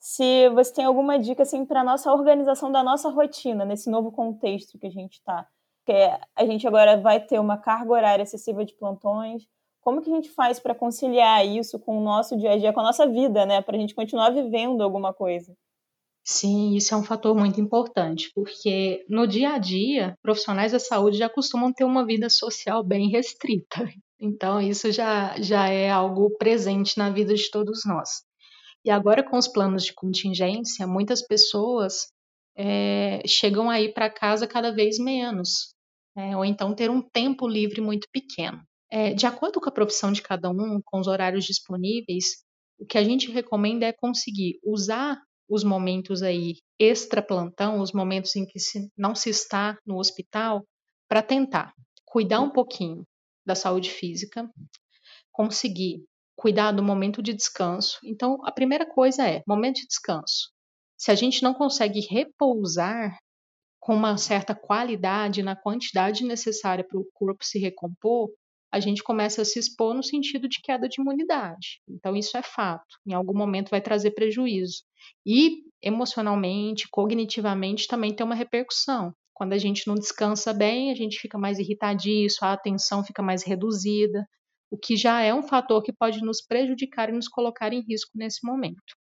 se 0.00 0.48
você 0.50 0.74
tem 0.74 0.84
alguma 0.84 1.16
dica 1.16 1.44
assim 1.44 1.64
para 1.64 1.84
nossa 1.84 2.12
organização 2.12 2.72
da 2.72 2.82
nossa 2.82 3.08
rotina 3.08 3.64
nesse 3.64 3.88
novo 3.88 4.10
contexto 4.10 4.78
que 4.78 4.86
a 4.86 4.90
gente 4.90 5.14
está. 5.14 5.46
Que 5.86 5.92
a 6.34 6.44
gente 6.44 6.66
agora 6.66 6.96
vai 6.96 7.20
ter 7.20 7.38
uma 7.38 7.56
carga 7.56 7.92
horária 7.92 8.22
excessiva 8.22 8.64
de 8.64 8.74
plantões. 8.74 9.46
Como 9.80 10.02
que 10.02 10.10
a 10.10 10.14
gente 10.14 10.28
faz 10.30 10.58
para 10.58 10.74
conciliar 10.74 11.46
isso 11.46 11.78
com 11.78 11.96
o 11.96 12.02
nosso 12.02 12.36
dia 12.36 12.52
a 12.52 12.58
dia, 12.58 12.72
com 12.72 12.80
a 12.80 12.82
nossa 12.82 13.06
vida, 13.06 13.46
né, 13.46 13.62
para 13.62 13.76
a 13.76 13.78
gente 13.78 13.94
continuar 13.94 14.30
vivendo 14.30 14.82
alguma 14.82 15.14
coisa? 15.14 15.56
Sim, 16.24 16.74
isso 16.74 16.92
é 16.92 16.96
um 16.96 17.04
fator 17.04 17.36
muito 17.36 17.60
importante, 17.60 18.32
porque 18.34 19.06
no 19.08 19.28
dia 19.28 19.50
a 19.50 19.58
dia, 19.58 20.18
profissionais 20.20 20.72
da 20.72 20.80
saúde 20.80 21.18
já 21.18 21.28
costumam 21.28 21.72
ter 21.72 21.84
uma 21.84 22.04
vida 22.04 22.28
social 22.28 22.82
bem 22.82 23.08
restrita. 23.08 23.88
Então, 24.20 24.60
isso 24.60 24.90
já, 24.90 25.40
já 25.40 25.68
é 25.68 25.88
algo 25.88 26.36
presente 26.36 26.98
na 26.98 27.10
vida 27.10 27.32
de 27.32 27.48
todos 27.48 27.84
nós. 27.84 28.22
E 28.84 28.90
agora, 28.90 29.22
com 29.22 29.36
os 29.38 29.46
planos 29.46 29.84
de 29.84 29.94
contingência, 29.94 30.84
muitas 30.84 31.22
pessoas 31.22 32.08
é, 32.56 33.20
chegam 33.24 33.68
aí 33.70 33.92
para 33.92 34.10
casa 34.10 34.48
cada 34.48 34.72
vez 34.72 34.98
menos, 34.98 35.75
é, 36.16 36.36
ou 36.36 36.44
então 36.44 36.74
ter 36.74 36.90
um 36.90 37.02
tempo 37.02 37.46
livre 37.46 37.80
muito 37.80 38.08
pequeno. 38.10 38.62
É, 38.90 39.12
de 39.12 39.26
acordo 39.26 39.60
com 39.60 39.68
a 39.68 39.72
profissão 39.72 40.12
de 40.12 40.22
cada 40.22 40.48
um, 40.50 40.80
com 40.84 40.98
os 40.98 41.06
horários 41.06 41.44
disponíveis, 41.44 42.44
o 42.78 42.86
que 42.86 42.98
a 42.98 43.04
gente 43.04 43.30
recomenda 43.30 43.86
é 43.86 43.92
conseguir 43.92 44.58
usar 44.64 45.20
os 45.48 45.62
momentos 45.62 46.22
aí 46.22 46.56
extra 46.78 47.22
plantão, 47.22 47.80
os 47.80 47.92
momentos 47.92 48.34
em 48.36 48.44
que 48.46 48.58
se, 48.58 48.90
não 48.96 49.14
se 49.14 49.30
está 49.30 49.78
no 49.86 49.98
hospital, 49.98 50.64
para 51.08 51.22
tentar 51.22 51.72
cuidar 52.04 52.40
um 52.40 52.50
pouquinho 52.50 53.04
da 53.44 53.54
saúde 53.54 53.90
física, 53.90 54.50
conseguir 55.30 56.04
cuidar 56.34 56.72
do 56.72 56.82
momento 56.82 57.22
de 57.22 57.32
descanso. 57.32 57.98
Então, 58.04 58.38
a 58.44 58.52
primeira 58.52 58.86
coisa 58.86 59.28
é 59.28 59.42
momento 59.46 59.76
de 59.76 59.86
descanso. 59.86 60.50
Se 60.96 61.10
a 61.10 61.14
gente 61.14 61.42
não 61.42 61.54
consegue 61.54 62.00
repousar 62.00 63.16
com 63.86 63.94
uma 63.94 64.16
certa 64.16 64.52
qualidade 64.52 65.44
na 65.44 65.54
quantidade 65.54 66.24
necessária 66.24 66.84
para 66.84 66.98
o 66.98 67.06
corpo 67.14 67.44
se 67.44 67.56
recompor, 67.56 68.28
a 68.72 68.80
gente 68.80 69.00
começa 69.00 69.42
a 69.42 69.44
se 69.44 69.60
expor 69.60 69.94
no 69.94 70.02
sentido 70.02 70.48
de 70.48 70.60
queda 70.60 70.88
de 70.88 71.00
imunidade. 71.00 71.80
Então, 71.88 72.16
isso 72.16 72.36
é 72.36 72.42
fato. 72.42 72.96
Em 73.06 73.14
algum 73.14 73.32
momento 73.32 73.70
vai 73.70 73.80
trazer 73.80 74.10
prejuízo. 74.10 74.82
E 75.24 75.62
emocionalmente, 75.80 76.88
cognitivamente, 76.90 77.86
também 77.86 78.12
tem 78.12 78.26
uma 78.26 78.34
repercussão. 78.34 79.12
Quando 79.32 79.52
a 79.52 79.58
gente 79.58 79.86
não 79.86 79.94
descansa 79.94 80.52
bem, 80.52 80.90
a 80.90 80.94
gente 80.96 81.20
fica 81.20 81.38
mais 81.38 81.60
irritadiço, 81.60 82.44
a 82.44 82.54
atenção 82.54 83.04
fica 83.04 83.22
mais 83.22 83.44
reduzida, 83.44 84.26
o 84.68 84.76
que 84.76 84.96
já 84.96 85.20
é 85.20 85.32
um 85.32 85.44
fator 85.44 85.80
que 85.80 85.92
pode 85.92 86.20
nos 86.22 86.44
prejudicar 86.44 87.08
e 87.08 87.12
nos 87.12 87.28
colocar 87.28 87.72
em 87.72 87.84
risco 87.88 88.10
nesse 88.16 88.44
momento. 88.44 88.96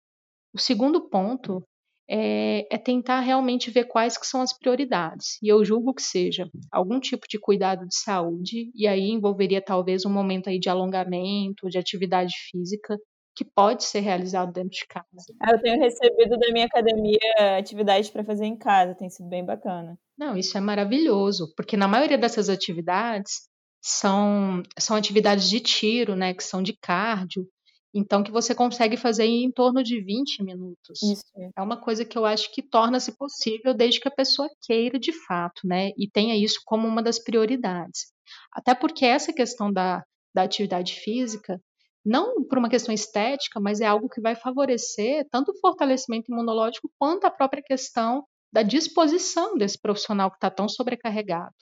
O 0.53 0.59
segundo 0.59 1.09
ponto 1.09 1.63
é, 2.09 2.67
é, 2.75 2.79
tentar 2.79 3.21
realmente 3.21 3.71
ver 3.71 3.85
quais 3.85 4.19
que 4.19 4.27
são 4.27 4.41
as 4.41 4.57
prioridades. 4.57 5.39
E 5.43 5.49
eu 5.49 5.65
julgo 5.65 5.95
que 5.95 6.03
seja 6.03 6.49
algum 6.71 7.01
tipo 7.01 7.27
de 7.29 7.39
cuidado 7.39 7.87
de 7.87 7.97
saúde, 7.97 8.71
e 8.75 8.87
aí 8.87 9.11
envolveria 9.11 9.63
talvez 9.63 10.05
um 10.05 10.13
momento 10.13 10.49
aí 10.49 10.59
de 10.59 10.69
alongamento, 10.69 11.69
de 11.69 11.79
atividade 11.79 12.35
física, 12.51 12.99
que 13.35 13.45
pode 13.45 13.85
ser 13.85 14.01
realizado 14.01 14.53
dentro 14.53 14.71
de 14.71 14.87
casa. 14.87 15.07
Ah, 15.41 15.53
eu 15.53 15.63
tenho 15.63 15.81
recebido 15.81 16.39
da 16.39 16.53
minha 16.53 16.67
academia 16.67 17.19
atividades 17.59 18.11
para 18.11 18.25
fazer 18.25 18.45
em 18.45 18.57
casa, 18.57 18.95
tem 18.95 19.09
sido 19.09 19.29
bem 19.29 19.45
bacana. 19.45 19.99
Não, 20.19 20.37
isso 20.37 20.57
é 20.59 20.61
maravilhoso, 20.61 21.53
porque 21.57 21.77
na 21.77 21.89
maioria 21.89 22.19
dessas 22.19 22.51
atividades 22.51 23.49
são, 23.83 24.63
são 24.79 24.97
atividades 24.97 25.49
de 25.49 25.61
tiro, 25.61 26.15
né, 26.15 26.35
que 26.35 26.45
são 26.45 26.63
de 26.63 26.77
cardio, 26.79 27.47
então 27.95 28.23
que 28.23 28.31
você 28.31 28.55
consegue 28.55 28.97
fazer 28.97 29.25
em 29.25 29.51
torno 29.51 29.83
de 29.83 30.01
20 30.01 30.43
minutos. 30.43 31.03
Isso. 31.03 31.25
É 31.57 31.61
uma 31.61 31.77
coisa 31.77 32.05
que 32.05 32.17
eu 32.17 32.25
acho 32.25 32.53
que 32.53 32.63
torna-se 32.63 33.17
possível 33.17 33.75
desde 33.75 34.01
que 34.01 34.09
a 34.09 34.15
pessoa 34.15 34.49
queira 34.63 34.99
de 34.99 35.13
fato, 35.27 35.67
né, 35.67 35.91
e 35.99 36.09
tenha 36.11 36.37
isso 36.37 36.61
como 36.65 36.89
uma 36.89 37.03
das 37.03 37.19
prioridades. 37.19 38.13
Até 38.53 38.75
porque 38.75 39.05
essa 39.05 39.33
questão 39.33 39.73
da, 39.73 40.03
da 40.35 40.43
atividade 40.43 40.95
física 40.95 41.61
não 42.05 42.43
por 42.45 42.59
uma 42.59 42.69
questão 42.69 42.93
estética, 42.93 43.61
mas 43.61 43.81
é 43.81 43.87
algo 43.87 44.09
que 44.09 44.21
vai 44.21 44.35
favorecer 44.35 45.27
tanto 45.31 45.53
o 45.53 45.59
fortalecimento 45.61 46.33
imunológico 46.33 46.91
quanto 46.99 47.27
a 47.27 47.31
própria 47.31 47.63
questão 47.63 48.25
da 48.53 48.63
disposição 48.63 49.57
desse 49.57 49.81
profissional 49.81 50.31
que 50.31 50.37
está 50.37 50.51
tão 50.51 50.69
sobrecarregado, 50.69 51.55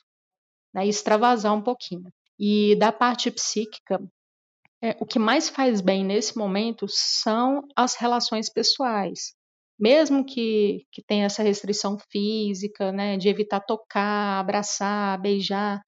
né, 0.73 0.87
e 0.87 0.89
extravasar 0.89 1.55
um 1.55 1.63
pouquinho. 1.63 2.11
E 2.39 2.75
da 2.77 2.91
parte 2.91 3.31
psíquica, 3.31 4.01
é, 4.83 4.97
o 5.01 5.07
que 5.07 5.19
mais 5.19 5.49
faz 5.49 5.81
bem 5.81 6.05
nesse 6.05 6.37
momento 6.37 6.87
são 6.89 7.63
as 7.77 7.95
relações 7.95 8.51
pessoais. 8.51 9.35
Mesmo 9.79 10.25
que, 10.25 10.85
que 10.93 11.03
tenha 11.03 11.27
essa 11.27 11.43
restrição 11.43 11.97
física, 12.11 12.93
né, 12.93 13.17
de 13.17 13.29
evitar 13.29 13.61
tocar, 13.61 14.41
abraçar, 14.41 15.21
beijar, 15.21 15.81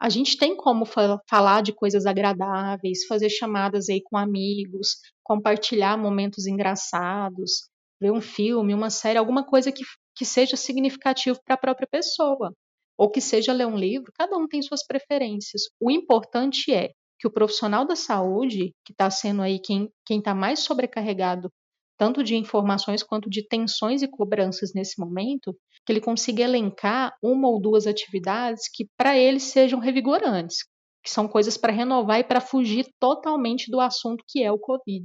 a 0.00 0.08
gente 0.08 0.36
tem 0.36 0.56
como 0.56 0.84
falar 0.84 1.62
de 1.62 1.72
coisas 1.72 2.04
agradáveis, 2.04 3.06
fazer 3.06 3.30
chamadas 3.30 3.88
aí 3.88 4.02
com 4.02 4.16
amigos, 4.16 4.96
compartilhar 5.22 5.96
momentos 5.96 6.46
engraçados, 6.46 7.68
ver 8.00 8.12
um 8.12 8.20
filme, 8.20 8.74
uma 8.74 8.90
série, 8.90 9.18
alguma 9.18 9.44
coisa 9.44 9.72
que, 9.72 9.82
que 10.16 10.24
seja 10.24 10.56
significativo 10.56 11.38
para 11.44 11.54
a 11.54 11.58
própria 11.58 11.88
pessoa, 11.90 12.52
ou 12.96 13.10
que 13.10 13.20
seja 13.20 13.52
ler 13.52 13.66
um 13.66 13.76
livro, 13.76 14.12
cada 14.14 14.36
um 14.36 14.46
tem 14.46 14.62
suas 14.62 14.84
preferências. 14.84 15.62
O 15.80 15.90
importante 15.90 16.72
é 16.72 16.90
que 17.18 17.26
o 17.26 17.32
profissional 17.32 17.86
da 17.86 17.96
saúde, 17.96 18.72
que 18.84 18.92
está 18.92 19.10
sendo 19.10 19.42
aí 19.42 19.60
quem 19.60 19.90
está 20.10 20.34
mais 20.34 20.60
sobrecarregado 20.60 21.50
tanto 21.98 22.22
de 22.22 22.36
informações 22.36 23.02
quanto 23.02 23.28
de 23.28 23.46
tensões 23.46 24.02
e 24.02 24.08
cobranças 24.08 24.72
nesse 24.72 25.00
momento, 25.00 25.54
que 25.84 25.92
ele 25.92 26.00
consiga 26.00 26.44
elencar 26.44 27.12
uma 27.20 27.48
ou 27.48 27.60
duas 27.60 27.88
atividades 27.88 28.68
que 28.72 28.86
para 28.96 29.18
ele 29.18 29.40
sejam 29.40 29.80
revigorantes, 29.80 30.58
que 31.02 31.10
são 31.10 31.26
coisas 31.26 31.56
para 31.56 31.72
renovar 31.72 32.20
e 32.20 32.24
para 32.24 32.40
fugir 32.40 32.86
totalmente 33.00 33.68
do 33.68 33.80
assunto 33.80 34.22
que 34.28 34.44
é 34.44 34.52
o 34.52 34.58
Covid. 34.58 35.04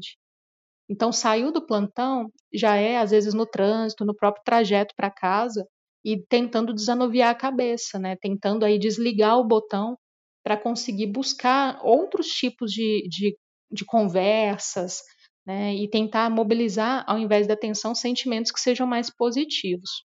Então, 0.88 1.12
saiu 1.12 1.52
do 1.52 1.65
plantão, 1.65 2.30
já 2.54 2.76
é 2.76 2.97
às 2.97 3.10
vezes 3.10 3.34
no 3.34 3.47
trânsito, 3.47 4.06
no 4.06 4.15
próprio 4.15 4.43
trajeto 4.45 4.93
para 4.95 5.10
casa, 5.10 5.65
e 6.06 6.21
tentando 6.28 6.73
desanuviar 6.73 7.32
a 7.32 7.36
cabeça, 7.36 7.97
né? 7.97 8.17
Tentando 8.21 8.65
aí 8.65 8.78
desligar 8.78 9.39
o 9.39 9.47
botão 9.47 9.97
para 10.43 10.58
conseguir 10.58 11.08
buscar 11.08 11.79
outros 11.84 12.27
tipos 12.27 12.71
de, 12.71 13.08
de, 13.10 13.38
de 13.71 13.86
conversas, 13.86 15.01
né, 15.45 15.75
e 15.75 15.89
tentar 15.89 16.29
mobilizar, 16.29 17.03
ao 17.08 17.17
invés 17.17 17.47
da 17.47 17.56
tensão, 17.56 17.93
sentimentos 17.93 18.51
que 18.51 18.60
sejam 18.60 18.88
mais 18.88 19.10
positivos. 19.10 20.06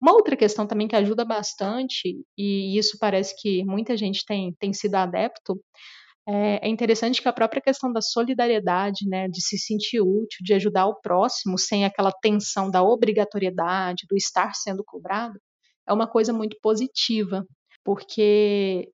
Uma 0.00 0.12
outra 0.12 0.36
questão 0.36 0.66
também 0.66 0.86
que 0.86 0.94
ajuda 0.94 1.24
bastante, 1.24 2.16
e 2.36 2.78
isso 2.78 2.96
parece 3.00 3.34
que 3.40 3.64
muita 3.64 3.96
gente 3.96 4.24
tem, 4.24 4.54
tem 4.60 4.72
sido 4.72 4.94
adepto, 4.94 5.60
é, 6.28 6.66
é 6.66 6.68
interessante 6.68 7.22
que 7.22 7.28
a 7.28 7.32
própria 7.32 7.60
questão 7.60 7.92
da 7.92 8.02
solidariedade, 8.02 9.08
né, 9.08 9.28
de 9.28 9.40
se 9.40 9.58
sentir 9.58 10.00
útil, 10.00 10.38
de 10.42 10.54
ajudar 10.54 10.86
o 10.86 11.00
próximo 11.00 11.58
sem 11.58 11.84
aquela 11.84 12.12
tensão 12.12 12.70
da 12.70 12.82
obrigatoriedade, 12.82 14.06
do 14.08 14.16
estar 14.16 14.54
sendo 14.54 14.84
cobrado, 14.84 15.40
é 15.88 15.92
uma 15.92 16.06
coisa 16.06 16.32
muito 16.32 16.56
positiva, 16.62 17.44
porque 17.82 18.90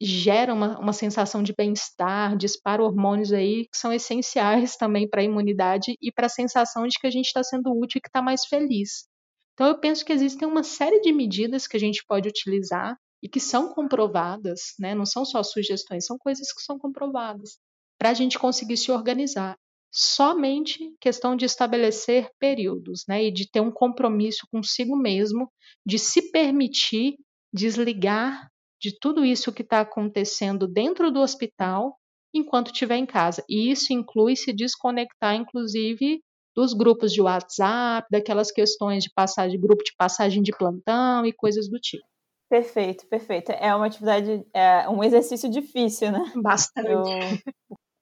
gera 0.00 0.54
uma, 0.54 0.78
uma 0.78 0.92
sensação 0.92 1.42
de 1.42 1.52
bem-estar, 1.52 2.36
dispara 2.36 2.82
hormônios 2.82 3.32
aí 3.32 3.66
que 3.70 3.76
são 3.76 3.92
essenciais 3.92 4.76
também 4.76 5.08
para 5.08 5.20
a 5.20 5.24
imunidade 5.24 5.96
e 6.00 6.12
para 6.12 6.26
a 6.26 6.30
sensação 6.30 6.86
de 6.86 6.98
que 6.98 7.06
a 7.06 7.10
gente 7.10 7.26
está 7.26 7.42
sendo 7.42 7.70
útil 7.72 7.98
e 7.98 8.00
que 8.00 8.08
está 8.08 8.22
mais 8.22 8.44
feliz. 8.46 9.08
Então, 9.54 9.66
eu 9.66 9.80
penso 9.80 10.04
que 10.04 10.12
existem 10.12 10.46
uma 10.46 10.62
série 10.62 11.00
de 11.00 11.12
medidas 11.12 11.66
que 11.66 11.76
a 11.76 11.80
gente 11.80 12.04
pode 12.06 12.28
utilizar 12.28 12.96
e 13.20 13.28
que 13.28 13.40
são 13.40 13.74
comprovadas, 13.74 14.74
né? 14.78 14.94
não 14.94 15.04
são 15.04 15.24
só 15.24 15.42
sugestões, 15.42 16.06
são 16.06 16.16
coisas 16.16 16.52
que 16.52 16.62
são 16.62 16.78
comprovadas, 16.78 17.58
para 17.98 18.10
a 18.10 18.14
gente 18.14 18.38
conseguir 18.38 18.76
se 18.76 18.92
organizar. 18.92 19.56
Somente 19.90 20.94
questão 21.00 21.34
de 21.34 21.44
estabelecer 21.44 22.30
períodos 22.38 23.04
né? 23.08 23.24
e 23.24 23.32
de 23.32 23.50
ter 23.50 23.60
um 23.60 23.72
compromisso 23.72 24.46
consigo 24.52 24.96
mesmo, 24.96 25.50
de 25.84 25.98
se 25.98 26.30
permitir 26.30 27.16
desligar 27.52 28.48
de 28.80 28.96
tudo 28.98 29.24
isso 29.24 29.52
que 29.52 29.62
está 29.62 29.80
acontecendo 29.80 30.66
dentro 30.66 31.10
do 31.10 31.20
hospital 31.20 31.96
enquanto 32.32 32.72
estiver 32.72 32.96
em 32.96 33.06
casa. 33.06 33.44
E 33.48 33.70
isso 33.70 33.92
inclui 33.92 34.36
se 34.36 34.52
desconectar, 34.52 35.34
inclusive, 35.34 36.20
dos 36.54 36.72
grupos 36.72 37.12
de 37.12 37.22
WhatsApp, 37.22 38.06
daquelas 38.10 38.50
questões 38.50 39.04
de 39.04 39.10
passagem, 39.14 39.60
grupo 39.60 39.82
de 39.82 39.94
passagem 39.96 40.42
de 40.42 40.52
plantão 40.52 41.24
e 41.24 41.32
coisas 41.32 41.68
do 41.68 41.78
tipo. 41.78 42.04
Perfeito, 42.48 43.06
perfeito. 43.06 43.52
É 43.52 43.74
uma 43.74 43.86
atividade, 43.86 44.44
é 44.54 44.88
um 44.88 45.04
exercício 45.04 45.50
difícil, 45.50 46.10
né? 46.10 46.32
Bastante. 46.42 46.90
Eu, 46.90 47.04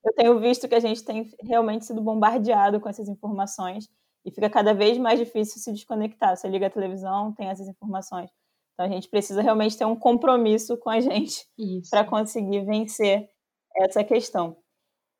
eu 0.04 0.14
tenho 0.14 0.38
visto 0.38 0.68
que 0.68 0.74
a 0.74 0.80
gente 0.80 1.04
tem 1.04 1.28
realmente 1.42 1.84
sido 1.84 2.00
bombardeado 2.00 2.80
com 2.80 2.88
essas 2.88 3.08
informações 3.08 3.88
e 4.24 4.30
fica 4.30 4.48
cada 4.48 4.72
vez 4.72 4.96
mais 4.98 5.18
difícil 5.18 5.60
se 5.60 5.72
desconectar. 5.72 6.36
Você 6.36 6.48
liga 6.48 6.68
a 6.68 6.70
televisão, 6.70 7.32
tem 7.32 7.48
essas 7.48 7.68
informações. 7.68 8.30
Então 8.76 8.84
a 8.84 8.90
gente 8.90 9.08
precisa 9.08 9.40
realmente 9.40 9.76
ter 9.76 9.86
um 9.86 9.96
compromisso 9.96 10.76
com 10.76 10.90
a 10.90 11.00
gente 11.00 11.48
para 11.90 12.04
conseguir 12.04 12.62
vencer 12.66 13.26
essa 13.74 14.04
questão. 14.04 14.58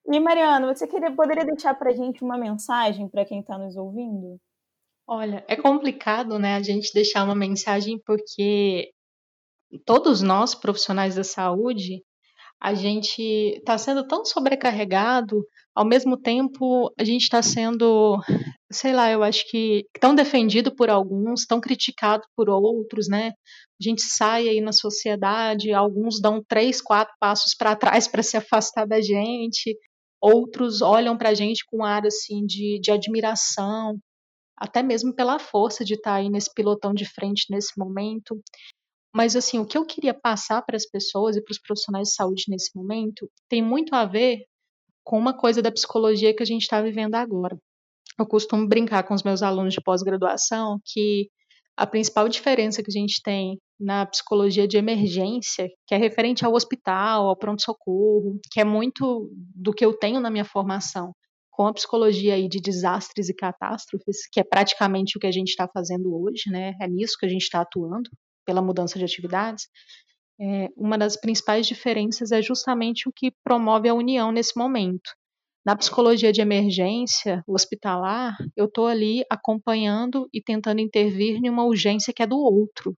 E 0.07 0.21
Mariana, 0.21 0.73
você 0.73 0.87
queria, 0.87 1.11
poderia 1.11 1.45
deixar 1.45 1.75
para 1.75 1.91
a 1.91 1.95
gente 1.95 2.23
uma 2.23 2.37
mensagem 2.37 3.09
para 3.09 3.25
quem 3.25 3.41
está 3.41 3.57
nos 3.57 3.75
ouvindo? 3.75 4.39
Olha, 5.09 5.43
é 5.49 5.57
complicado, 5.57 6.39
né, 6.39 6.55
a 6.55 6.63
gente 6.63 6.93
deixar 6.93 7.25
uma 7.25 7.35
mensagem 7.35 7.99
porque 8.05 8.91
todos 9.85 10.21
nós 10.21 10.55
profissionais 10.55 11.15
da 11.15 11.25
saúde, 11.25 12.03
a 12.61 12.75
gente 12.75 13.23
está 13.23 13.79
sendo 13.79 14.07
tão 14.07 14.25
sobrecarregado, 14.25 15.43
ao 15.75 15.85
mesmo 15.85 16.17
tempo 16.17 16.93
a 16.99 17.05
gente 17.05 17.23
está 17.23 17.43
sendo, 17.43 18.19
sei 18.77 18.93
lá, 18.93 19.11
eu 19.11 19.23
acho 19.23 19.49
que 19.51 19.87
tão 20.01 20.15
defendido 20.15 20.75
por 20.75 20.91
alguns, 20.91 21.47
tão 21.47 21.61
criticado 21.61 22.23
por 22.37 22.49
outros, 22.49 23.09
né? 23.09 23.33
A 23.81 23.83
gente 23.83 24.03
sai 24.03 24.49
aí 24.49 24.61
na 24.61 24.73
sociedade, 24.73 25.73
alguns 25.73 26.21
dão 26.21 26.43
três, 26.47 26.81
quatro 26.81 27.15
passos 27.19 27.55
para 27.55 27.77
trás 27.77 28.09
para 28.09 28.23
se 28.23 28.37
afastar 28.37 28.87
da 28.87 29.01
gente, 29.01 29.77
outros 30.21 30.83
olham 30.83 31.17
para 31.17 31.31
a 31.31 31.35
gente 31.35 31.65
com 31.67 31.79
um 31.79 31.85
ar 31.85 32.07
assim 32.07 32.45
de, 32.47 32.79
de 32.81 32.91
admiração, 32.91 33.99
até 34.57 34.83
mesmo 34.83 35.15
pela 35.15 35.39
força 35.39 35.85
de 35.85 35.95
estar 35.95 36.13
tá 36.13 36.17
aí 36.17 36.31
nesse 36.31 36.53
pilotão 36.55 36.95
de 36.95 37.05
frente 37.05 37.47
nesse 37.51 37.79
momento. 37.79 38.41
Mas 39.15 39.37
assim, 39.37 39.59
o 39.59 39.67
que 39.67 39.79
eu 39.79 39.87
queria 39.87 40.15
passar 40.15 40.63
para 40.63 40.77
as 40.77 40.87
pessoas 40.87 41.37
e 41.37 41.43
para 41.43 41.53
os 41.53 41.61
profissionais 41.61 42.09
de 42.09 42.15
saúde 42.15 42.45
nesse 42.49 42.71
momento 42.77 43.31
tem 43.49 43.63
muito 43.63 43.95
a 43.95 44.05
ver 44.05 44.45
com 45.05 45.19
uma 45.19 45.37
coisa 45.37 45.63
da 45.63 45.73
psicologia 45.73 46.35
que 46.35 46.43
a 46.43 46.47
gente 46.47 46.63
está 46.63 46.83
vivendo 46.83 47.15
agora. 47.15 47.57
Eu 48.19 48.27
costumo 48.27 48.67
brincar 48.67 49.03
com 49.05 49.15
os 49.15 49.23
meus 49.23 49.43
alunos 49.43 49.75
de 49.75 49.81
pós-graduação 49.81 50.81
que 50.85 51.29
a 51.77 51.87
principal 51.87 52.29
diferença 52.29 52.83
que 52.83 52.91
a 52.91 52.99
gente 52.99 53.21
tem 53.23 53.59
na 53.79 54.07
psicologia 54.07 54.67
de 54.67 54.79
emergência, 54.79 55.69
que 55.87 55.95
é 55.95 55.99
referente 55.99 56.45
ao 56.45 56.55
hospital, 56.55 57.29
ao 57.29 57.37
pronto-socorro, 57.37 58.41
que 58.51 58.61
é 58.61 58.65
muito 58.65 59.31
do 59.55 59.73
que 59.73 59.85
eu 59.85 59.93
tenho 59.93 60.19
na 60.19 60.31
minha 60.31 60.45
formação, 60.45 61.13
com 61.51 61.67
a 61.67 61.75
psicologia 61.75 62.35
aí 62.35 62.49
de 62.49 62.61
desastres 62.61 63.29
e 63.29 63.35
catástrofes, 63.35 64.27
que 64.33 64.41
é 64.41 64.45
praticamente 64.45 65.19
o 65.19 65.21
que 65.21 65.27
a 65.27 65.33
gente 65.33 65.49
está 65.49 65.69
fazendo 65.69 66.15
hoje, 66.15 66.51
né? 66.51 66.75
É 66.81 66.89
nisso 66.89 67.17
que 67.19 67.27
a 67.27 67.29
gente 67.29 67.43
está 67.43 67.61
atuando 67.61 68.09
pela 68.47 68.63
mudança 68.63 68.99
de 68.99 69.05
atividades, 69.05 69.67
é, 70.39 70.69
uma 70.77 70.99
das 70.99 71.17
principais 71.19 71.67
diferenças 71.67 72.31
é 72.31 72.43
justamente 72.43 73.09
o 73.09 73.13
que 73.13 73.33
promove 73.43 73.89
a 73.89 73.95
união 73.95 74.31
nesse 74.31 74.57
momento. 74.57 75.11
Na 75.67 75.75
psicologia 75.75 76.33
de 76.33 76.41
emergência 76.41 77.43
hospitalar, 77.45 78.37
eu 78.57 78.67
estou 78.67 78.87
ali 78.87 79.25
acompanhando 79.29 80.29
e 80.33 80.41
tentando 80.41 80.81
intervir 80.81 81.41
em 81.45 81.51
uma 81.51 81.65
urgência 81.65 82.13
que 82.15 82.23
é 82.23 82.27
do 82.27 82.39
outro. 82.39 82.95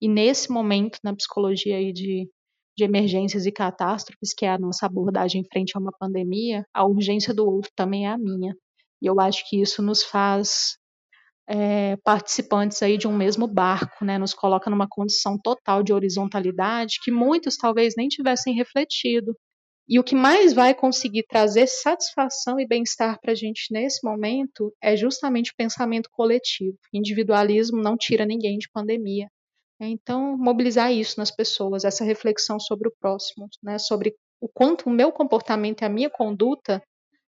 E 0.00 0.08
nesse 0.08 0.50
momento, 0.52 0.98
na 1.04 1.14
psicologia 1.14 1.76
aí 1.76 1.92
de, 1.92 2.30
de 2.76 2.84
emergências 2.84 3.46
e 3.46 3.52
catástrofes, 3.52 4.32
que 4.32 4.46
é 4.46 4.50
a 4.50 4.58
nossa 4.58 4.86
abordagem 4.86 5.44
frente 5.52 5.72
a 5.76 5.80
uma 5.80 5.90
pandemia, 5.98 6.64
a 6.72 6.86
urgência 6.86 7.34
do 7.34 7.44
outro 7.44 7.72
também 7.74 8.06
é 8.06 8.10
a 8.10 8.18
minha. 8.18 8.54
E 9.02 9.06
eu 9.06 9.18
acho 9.20 9.42
que 9.50 9.60
isso 9.60 9.82
nos 9.82 10.04
faz 10.04 10.78
é, 11.48 11.96
participantes 12.04 12.82
aí 12.82 12.98
de 12.98 13.08
um 13.08 13.16
mesmo 13.16 13.48
barco, 13.48 14.04
né? 14.04 14.18
Nos 14.18 14.34
coloca 14.34 14.70
numa 14.70 14.88
condição 14.88 15.38
total 15.42 15.82
de 15.82 15.92
horizontalidade 15.92 16.98
que 17.02 17.10
muitos 17.10 17.56
talvez 17.56 17.94
nem 17.96 18.08
tivessem 18.08 18.54
refletido. 18.54 19.34
E 19.88 19.98
o 19.98 20.04
que 20.04 20.14
mais 20.14 20.52
vai 20.52 20.74
conseguir 20.74 21.24
trazer 21.26 21.66
satisfação 21.66 22.60
e 22.60 22.66
bem-estar 22.66 23.18
para 23.20 23.32
a 23.32 23.34
gente 23.34 23.72
nesse 23.72 24.04
momento 24.04 24.70
é 24.82 24.94
justamente 24.94 25.50
o 25.50 25.56
pensamento 25.56 26.10
coletivo. 26.12 26.76
Individualismo 26.92 27.80
não 27.80 27.96
tira 27.96 28.26
ninguém 28.26 28.58
de 28.58 28.68
pandemia. 28.70 29.30
Então, 29.80 30.36
mobilizar 30.36 30.92
isso 30.92 31.18
nas 31.18 31.30
pessoas, 31.30 31.84
essa 31.84 32.04
reflexão 32.04 32.60
sobre 32.60 32.88
o 32.88 32.92
próximo, 33.00 33.48
né? 33.62 33.78
sobre 33.78 34.14
o 34.40 34.48
quanto 34.48 34.88
o 34.88 34.92
meu 34.92 35.10
comportamento 35.10 35.80
e 35.80 35.84
a 35.86 35.88
minha 35.88 36.10
conduta 36.10 36.82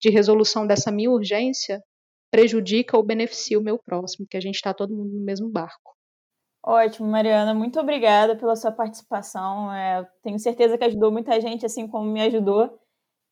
de 0.02 0.10
resolução 0.10 0.68
dessa 0.68 0.92
minha 0.92 1.12
urgência 1.12 1.82
prejudica 2.32 2.98
ou 2.98 3.04
beneficia 3.04 3.60
o 3.60 3.64
meu 3.64 3.78
próximo, 3.78 4.28
que 4.30 4.36
a 4.36 4.42
gente 4.42 4.56
está 4.56 4.74
todo 4.74 4.96
mundo 4.96 5.14
no 5.14 5.24
mesmo 5.24 5.50
barco. 5.50 5.96
Ótimo, 6.64 7.08
Mariana, 7.10 7.54
muito 7.56 7.80
obrigada 7.80 8.36
pela 8.36 8.56
sua 8.56 8.72
participação. 8.72 9.74
É, 9.74 10.08
tenho 10.22 10.38
certeza 10.38 10.78
que 10.78 10.84
ajudou 10.84 11.12
muita 11.12 11.40
gente, 11.42 11.66
assim 11.66 11.88
como 11.88 12.06
me 12.06 12.22
ajudou. 12.22 12.80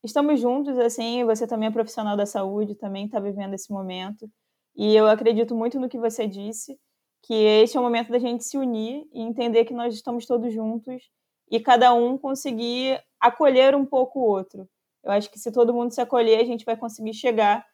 Estamos 0.03 0.39
juntos, 0.41 0.77
assim, 0.79 1.23
você 1.25 1.47
também 1.47 1.69
é 1.69 1.71
profissional 1.71 2.17
da 2.17 2.25
saúde, 2.25 2.75
também 2.75 3.05
está 3.05 3.19
vivendo 3.19 3.53
esse 3.53 3.71
momento. 3.71 4.29
E 4.75 4.95
eu 4.95 5.07
acredito 5.07 5.55
muito 5.55 5.79
no 5.79 5.89
que 5.89 5.99
você 5.99 6.27
disse, 6.27 6.79
que 7.23 7.33
este 7.35 7.77
é 7.77 7.79
o 7.79 7.83
momento 7.83 8.11
da 8.11 8.19
gente 8.19 8.43
se 8.45 8.57
unir 8.57 9.05
e 9.13 9.21
entender 9.21 9.65
que 9.65 9.73
nós 9.73 9.93
estamos 9.93 10.25
todos 10.25 10.53
juntos 10.53 11.03
e 11.51 11.59
cada 11.59 11.93
um 11.93 12.17
conseguir 12.17 13.01
acolher 13.19 13.75
um 13.75 13.85
pouco 13.85 14.19
o 14.19 14.23
outro. 14.23 14.67
Eu 15.03 15.11
acho 15.11 15.29
que 15.31 15.39
se 15.39 15.51
todo 15.51 15.73
mundo 15.73 15.93
se 15.93 16.01
acolher, 16.01 16.39
a 16.39 16.45
gente 16.45 16.65
vai 16.65 16.77
conseguir 16.77 17.13
chegar 17.13 17.65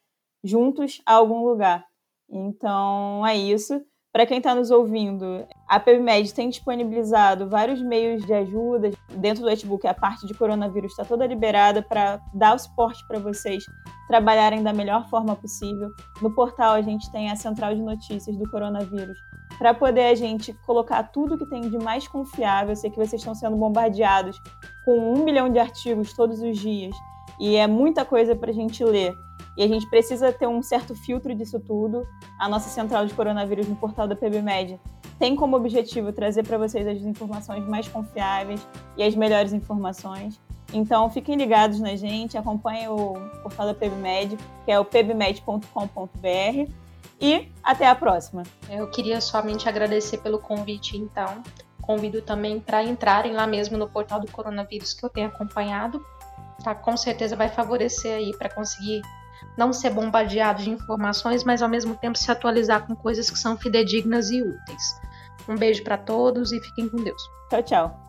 juntos 0.44 1.00
a 1.06 1.14
algum 1.14 1.44
lugar. 1.44 1.86
Então 2.28 3.26
é 3.26 3.36
isso. 3.36 3.80
Para 4.16 4.24
quem 4.24 4.38
está 4.38 4.54
nos 4.54 4.70
ouvindo, 4.70 5.46
a 5.68 5.78
PebMed 5.78 6.32
tem 6.32 6.48
disponibilizado 6.48 7.50
vários 7.50 7.82
meios 7.82 8.24
de 8.24 8.32
ajuda. 8.32 8.90
Dentro 9.10 9.42
do 9.42 9.50
notebook, 9.50 9.86
a 9.86 9.92
parte 9.92 10.26
de 10.26 10.32
coronavírus 10.32 10.92
está 10.92 11.04
toda 11.04 11.26
liberada 11.26 11.82
para 11.82 12.18
dar 12.32 12.56
o 12.56 12.58
suporte 12.58 13.06
para 13.06 13.18
vocês 13.18 13.62
trabalharem 14.08 14.62
da 14.62 14.72
melhor 14.72 15.06
forma 15.10 15.36
possível. 15.36 15.90
No 16.22 16.34
portal, 16.34 16.76
a 16.76 16.80
gente 16.80 17.12
tem 17.12 17.30
a 17.30 17.36
central 17.36 17.74
de 17.74 17.82
notícias 17.82 18.34
do 18.38 18.50
coronavírus 18.50 19.18
para 19.58 19.74
poder 19.74 20.06
a 20.06 20.14
gente 20.14 20.54
colocar 20.64 21.02
tudo 21.12 21.36
que 21.36 21.44
tem 21.44 21.68
de 21.68 21.76
mais 21.76 22.08
confiável. 22.08 22.70
Eu 22.70 22.76
sei 22.76 22.88
que 22.88 22.96
vocês 22.96 23.20
estão 23.20 23.34
sendo 23.34 23.56
bombardeados 23.56 24.40
com 24.86 25.12
um 25.12 25.24
milhão 25.24 25.50
de 25.50 25.58
artigos 25.58 26.14
todos 26.14 26.40
os 26.40 26.56
dias 26.58 26.96
e 27.38 27.54
é 27.56 27.66
muita 27.66 28.02
coisa 28.02 28.34
para 28.34 28.50
a 28.50 28.54
gente 28.54 28.82
ler. 28.82 29.14
E 29.56 29.62
a 29.62 29.68
gente 29.68 29.88
precisa 29.88 30.32
ter 30.32 30.46
um 30.46 30.62
certo 30.62 30.94
filtro 30.94 31.34
disso 31.34 31.58
tudo. 31.58 32.06
A 32.38 32.48
nossa 32.48 32.68
central 32.68 33.06
de 33.06 33.14
coronavírus 33.14 33.66
no 33.66 33.76
portal 33.76 34.06
da 34.06 34.14
PBMed 34.14 34.78
tem 35.18 35.34
como 35.34 35.56
objetivo 35.56 36.12
trazer 36.12 36.46
para 36.46 36.58
vocês 36.58 36.86
as 36.86 36.98
informações 36.98 37.66
mais 37.66 37.88
confiáveis 37.88 38.66
e 38.96 39.02
as 39.02 39.14
melhores 39.14 39.52
informações. 39.52 40.38
Então, 40.72 41.08
fiquem 41.08 41.36
ligados 41.36 41.80
na 41.80 41.94
gente, 41.96 42.36
acompanhem 42.36 42.88
o 42.88 43.14
portal 43.42 43.66
da 43.66 43.74
PebMed, 43.74 44.36
que 44.64 44.70
é 44.70 44.78
o 44.78 44.84
pebmed.com.br. 44.84 46.72
E 47.18 47.48
até 47.62 47.88
a 47.88 47.94
próxima. 47.94 48.42
Eu 48.68 48.90
queria 48.90 49.20
somente 49.20 49.68
agradecer 49.68 50.18
pelo 50.18 50.38
convite, 50.38 50.96
então. 50.98 51.42
Convido 51.80 52.20
também 52.20 52.60
para 52.60 52.82
entrarem 52.82 53.32
lá 53.32 53.46
mesmo 53.46 53.78
no 53.78 53.88
portal 53.88 54.20
do 54.20 54.30
coronavírus 54.30 54.92
que 54.92 55.04
eu 55.04 55.08
tenho 55.08 55.28
acompanhado. 55.28 56.04
Tá, 56.62 56.74
com 56.74 56.96
certeza 56.96 57.36
vai 57.36 57.48
favorecer 57.48 58.16
aí 58.16 58.36
para 58.36 58.50
conseguir 58.50 59.00
não 59.56 59.72
ser 59.72 59.90
bombardeado 59.90 60.62
de 60.62 60.70
informações, 60.70 61.44
mas 61.44 61.62
ao 61.62 61.68
mesmo 61.68 61.94
tempo 61.96 62.18
se 62.18 62.30
atualizar 62.30 62.86
com 62.86 62.94
coisas 62.94 63.30
que 63.30 63.38
são 63.38 63.56
fidedignas 63.56 64.30
e 64.30 64.42
úteis. 64.42 65.00
Um 65.48 65.56
beijo 65.56 65.82
para 65.84 65.96
todos 65.96 66.52
e 66.52 66.60
fiquem 66.60 66.88
com 66.88 66.96
Deus. 66.96 67.22
Tchau, 67.48 67.62
tchau. 67.62 68.05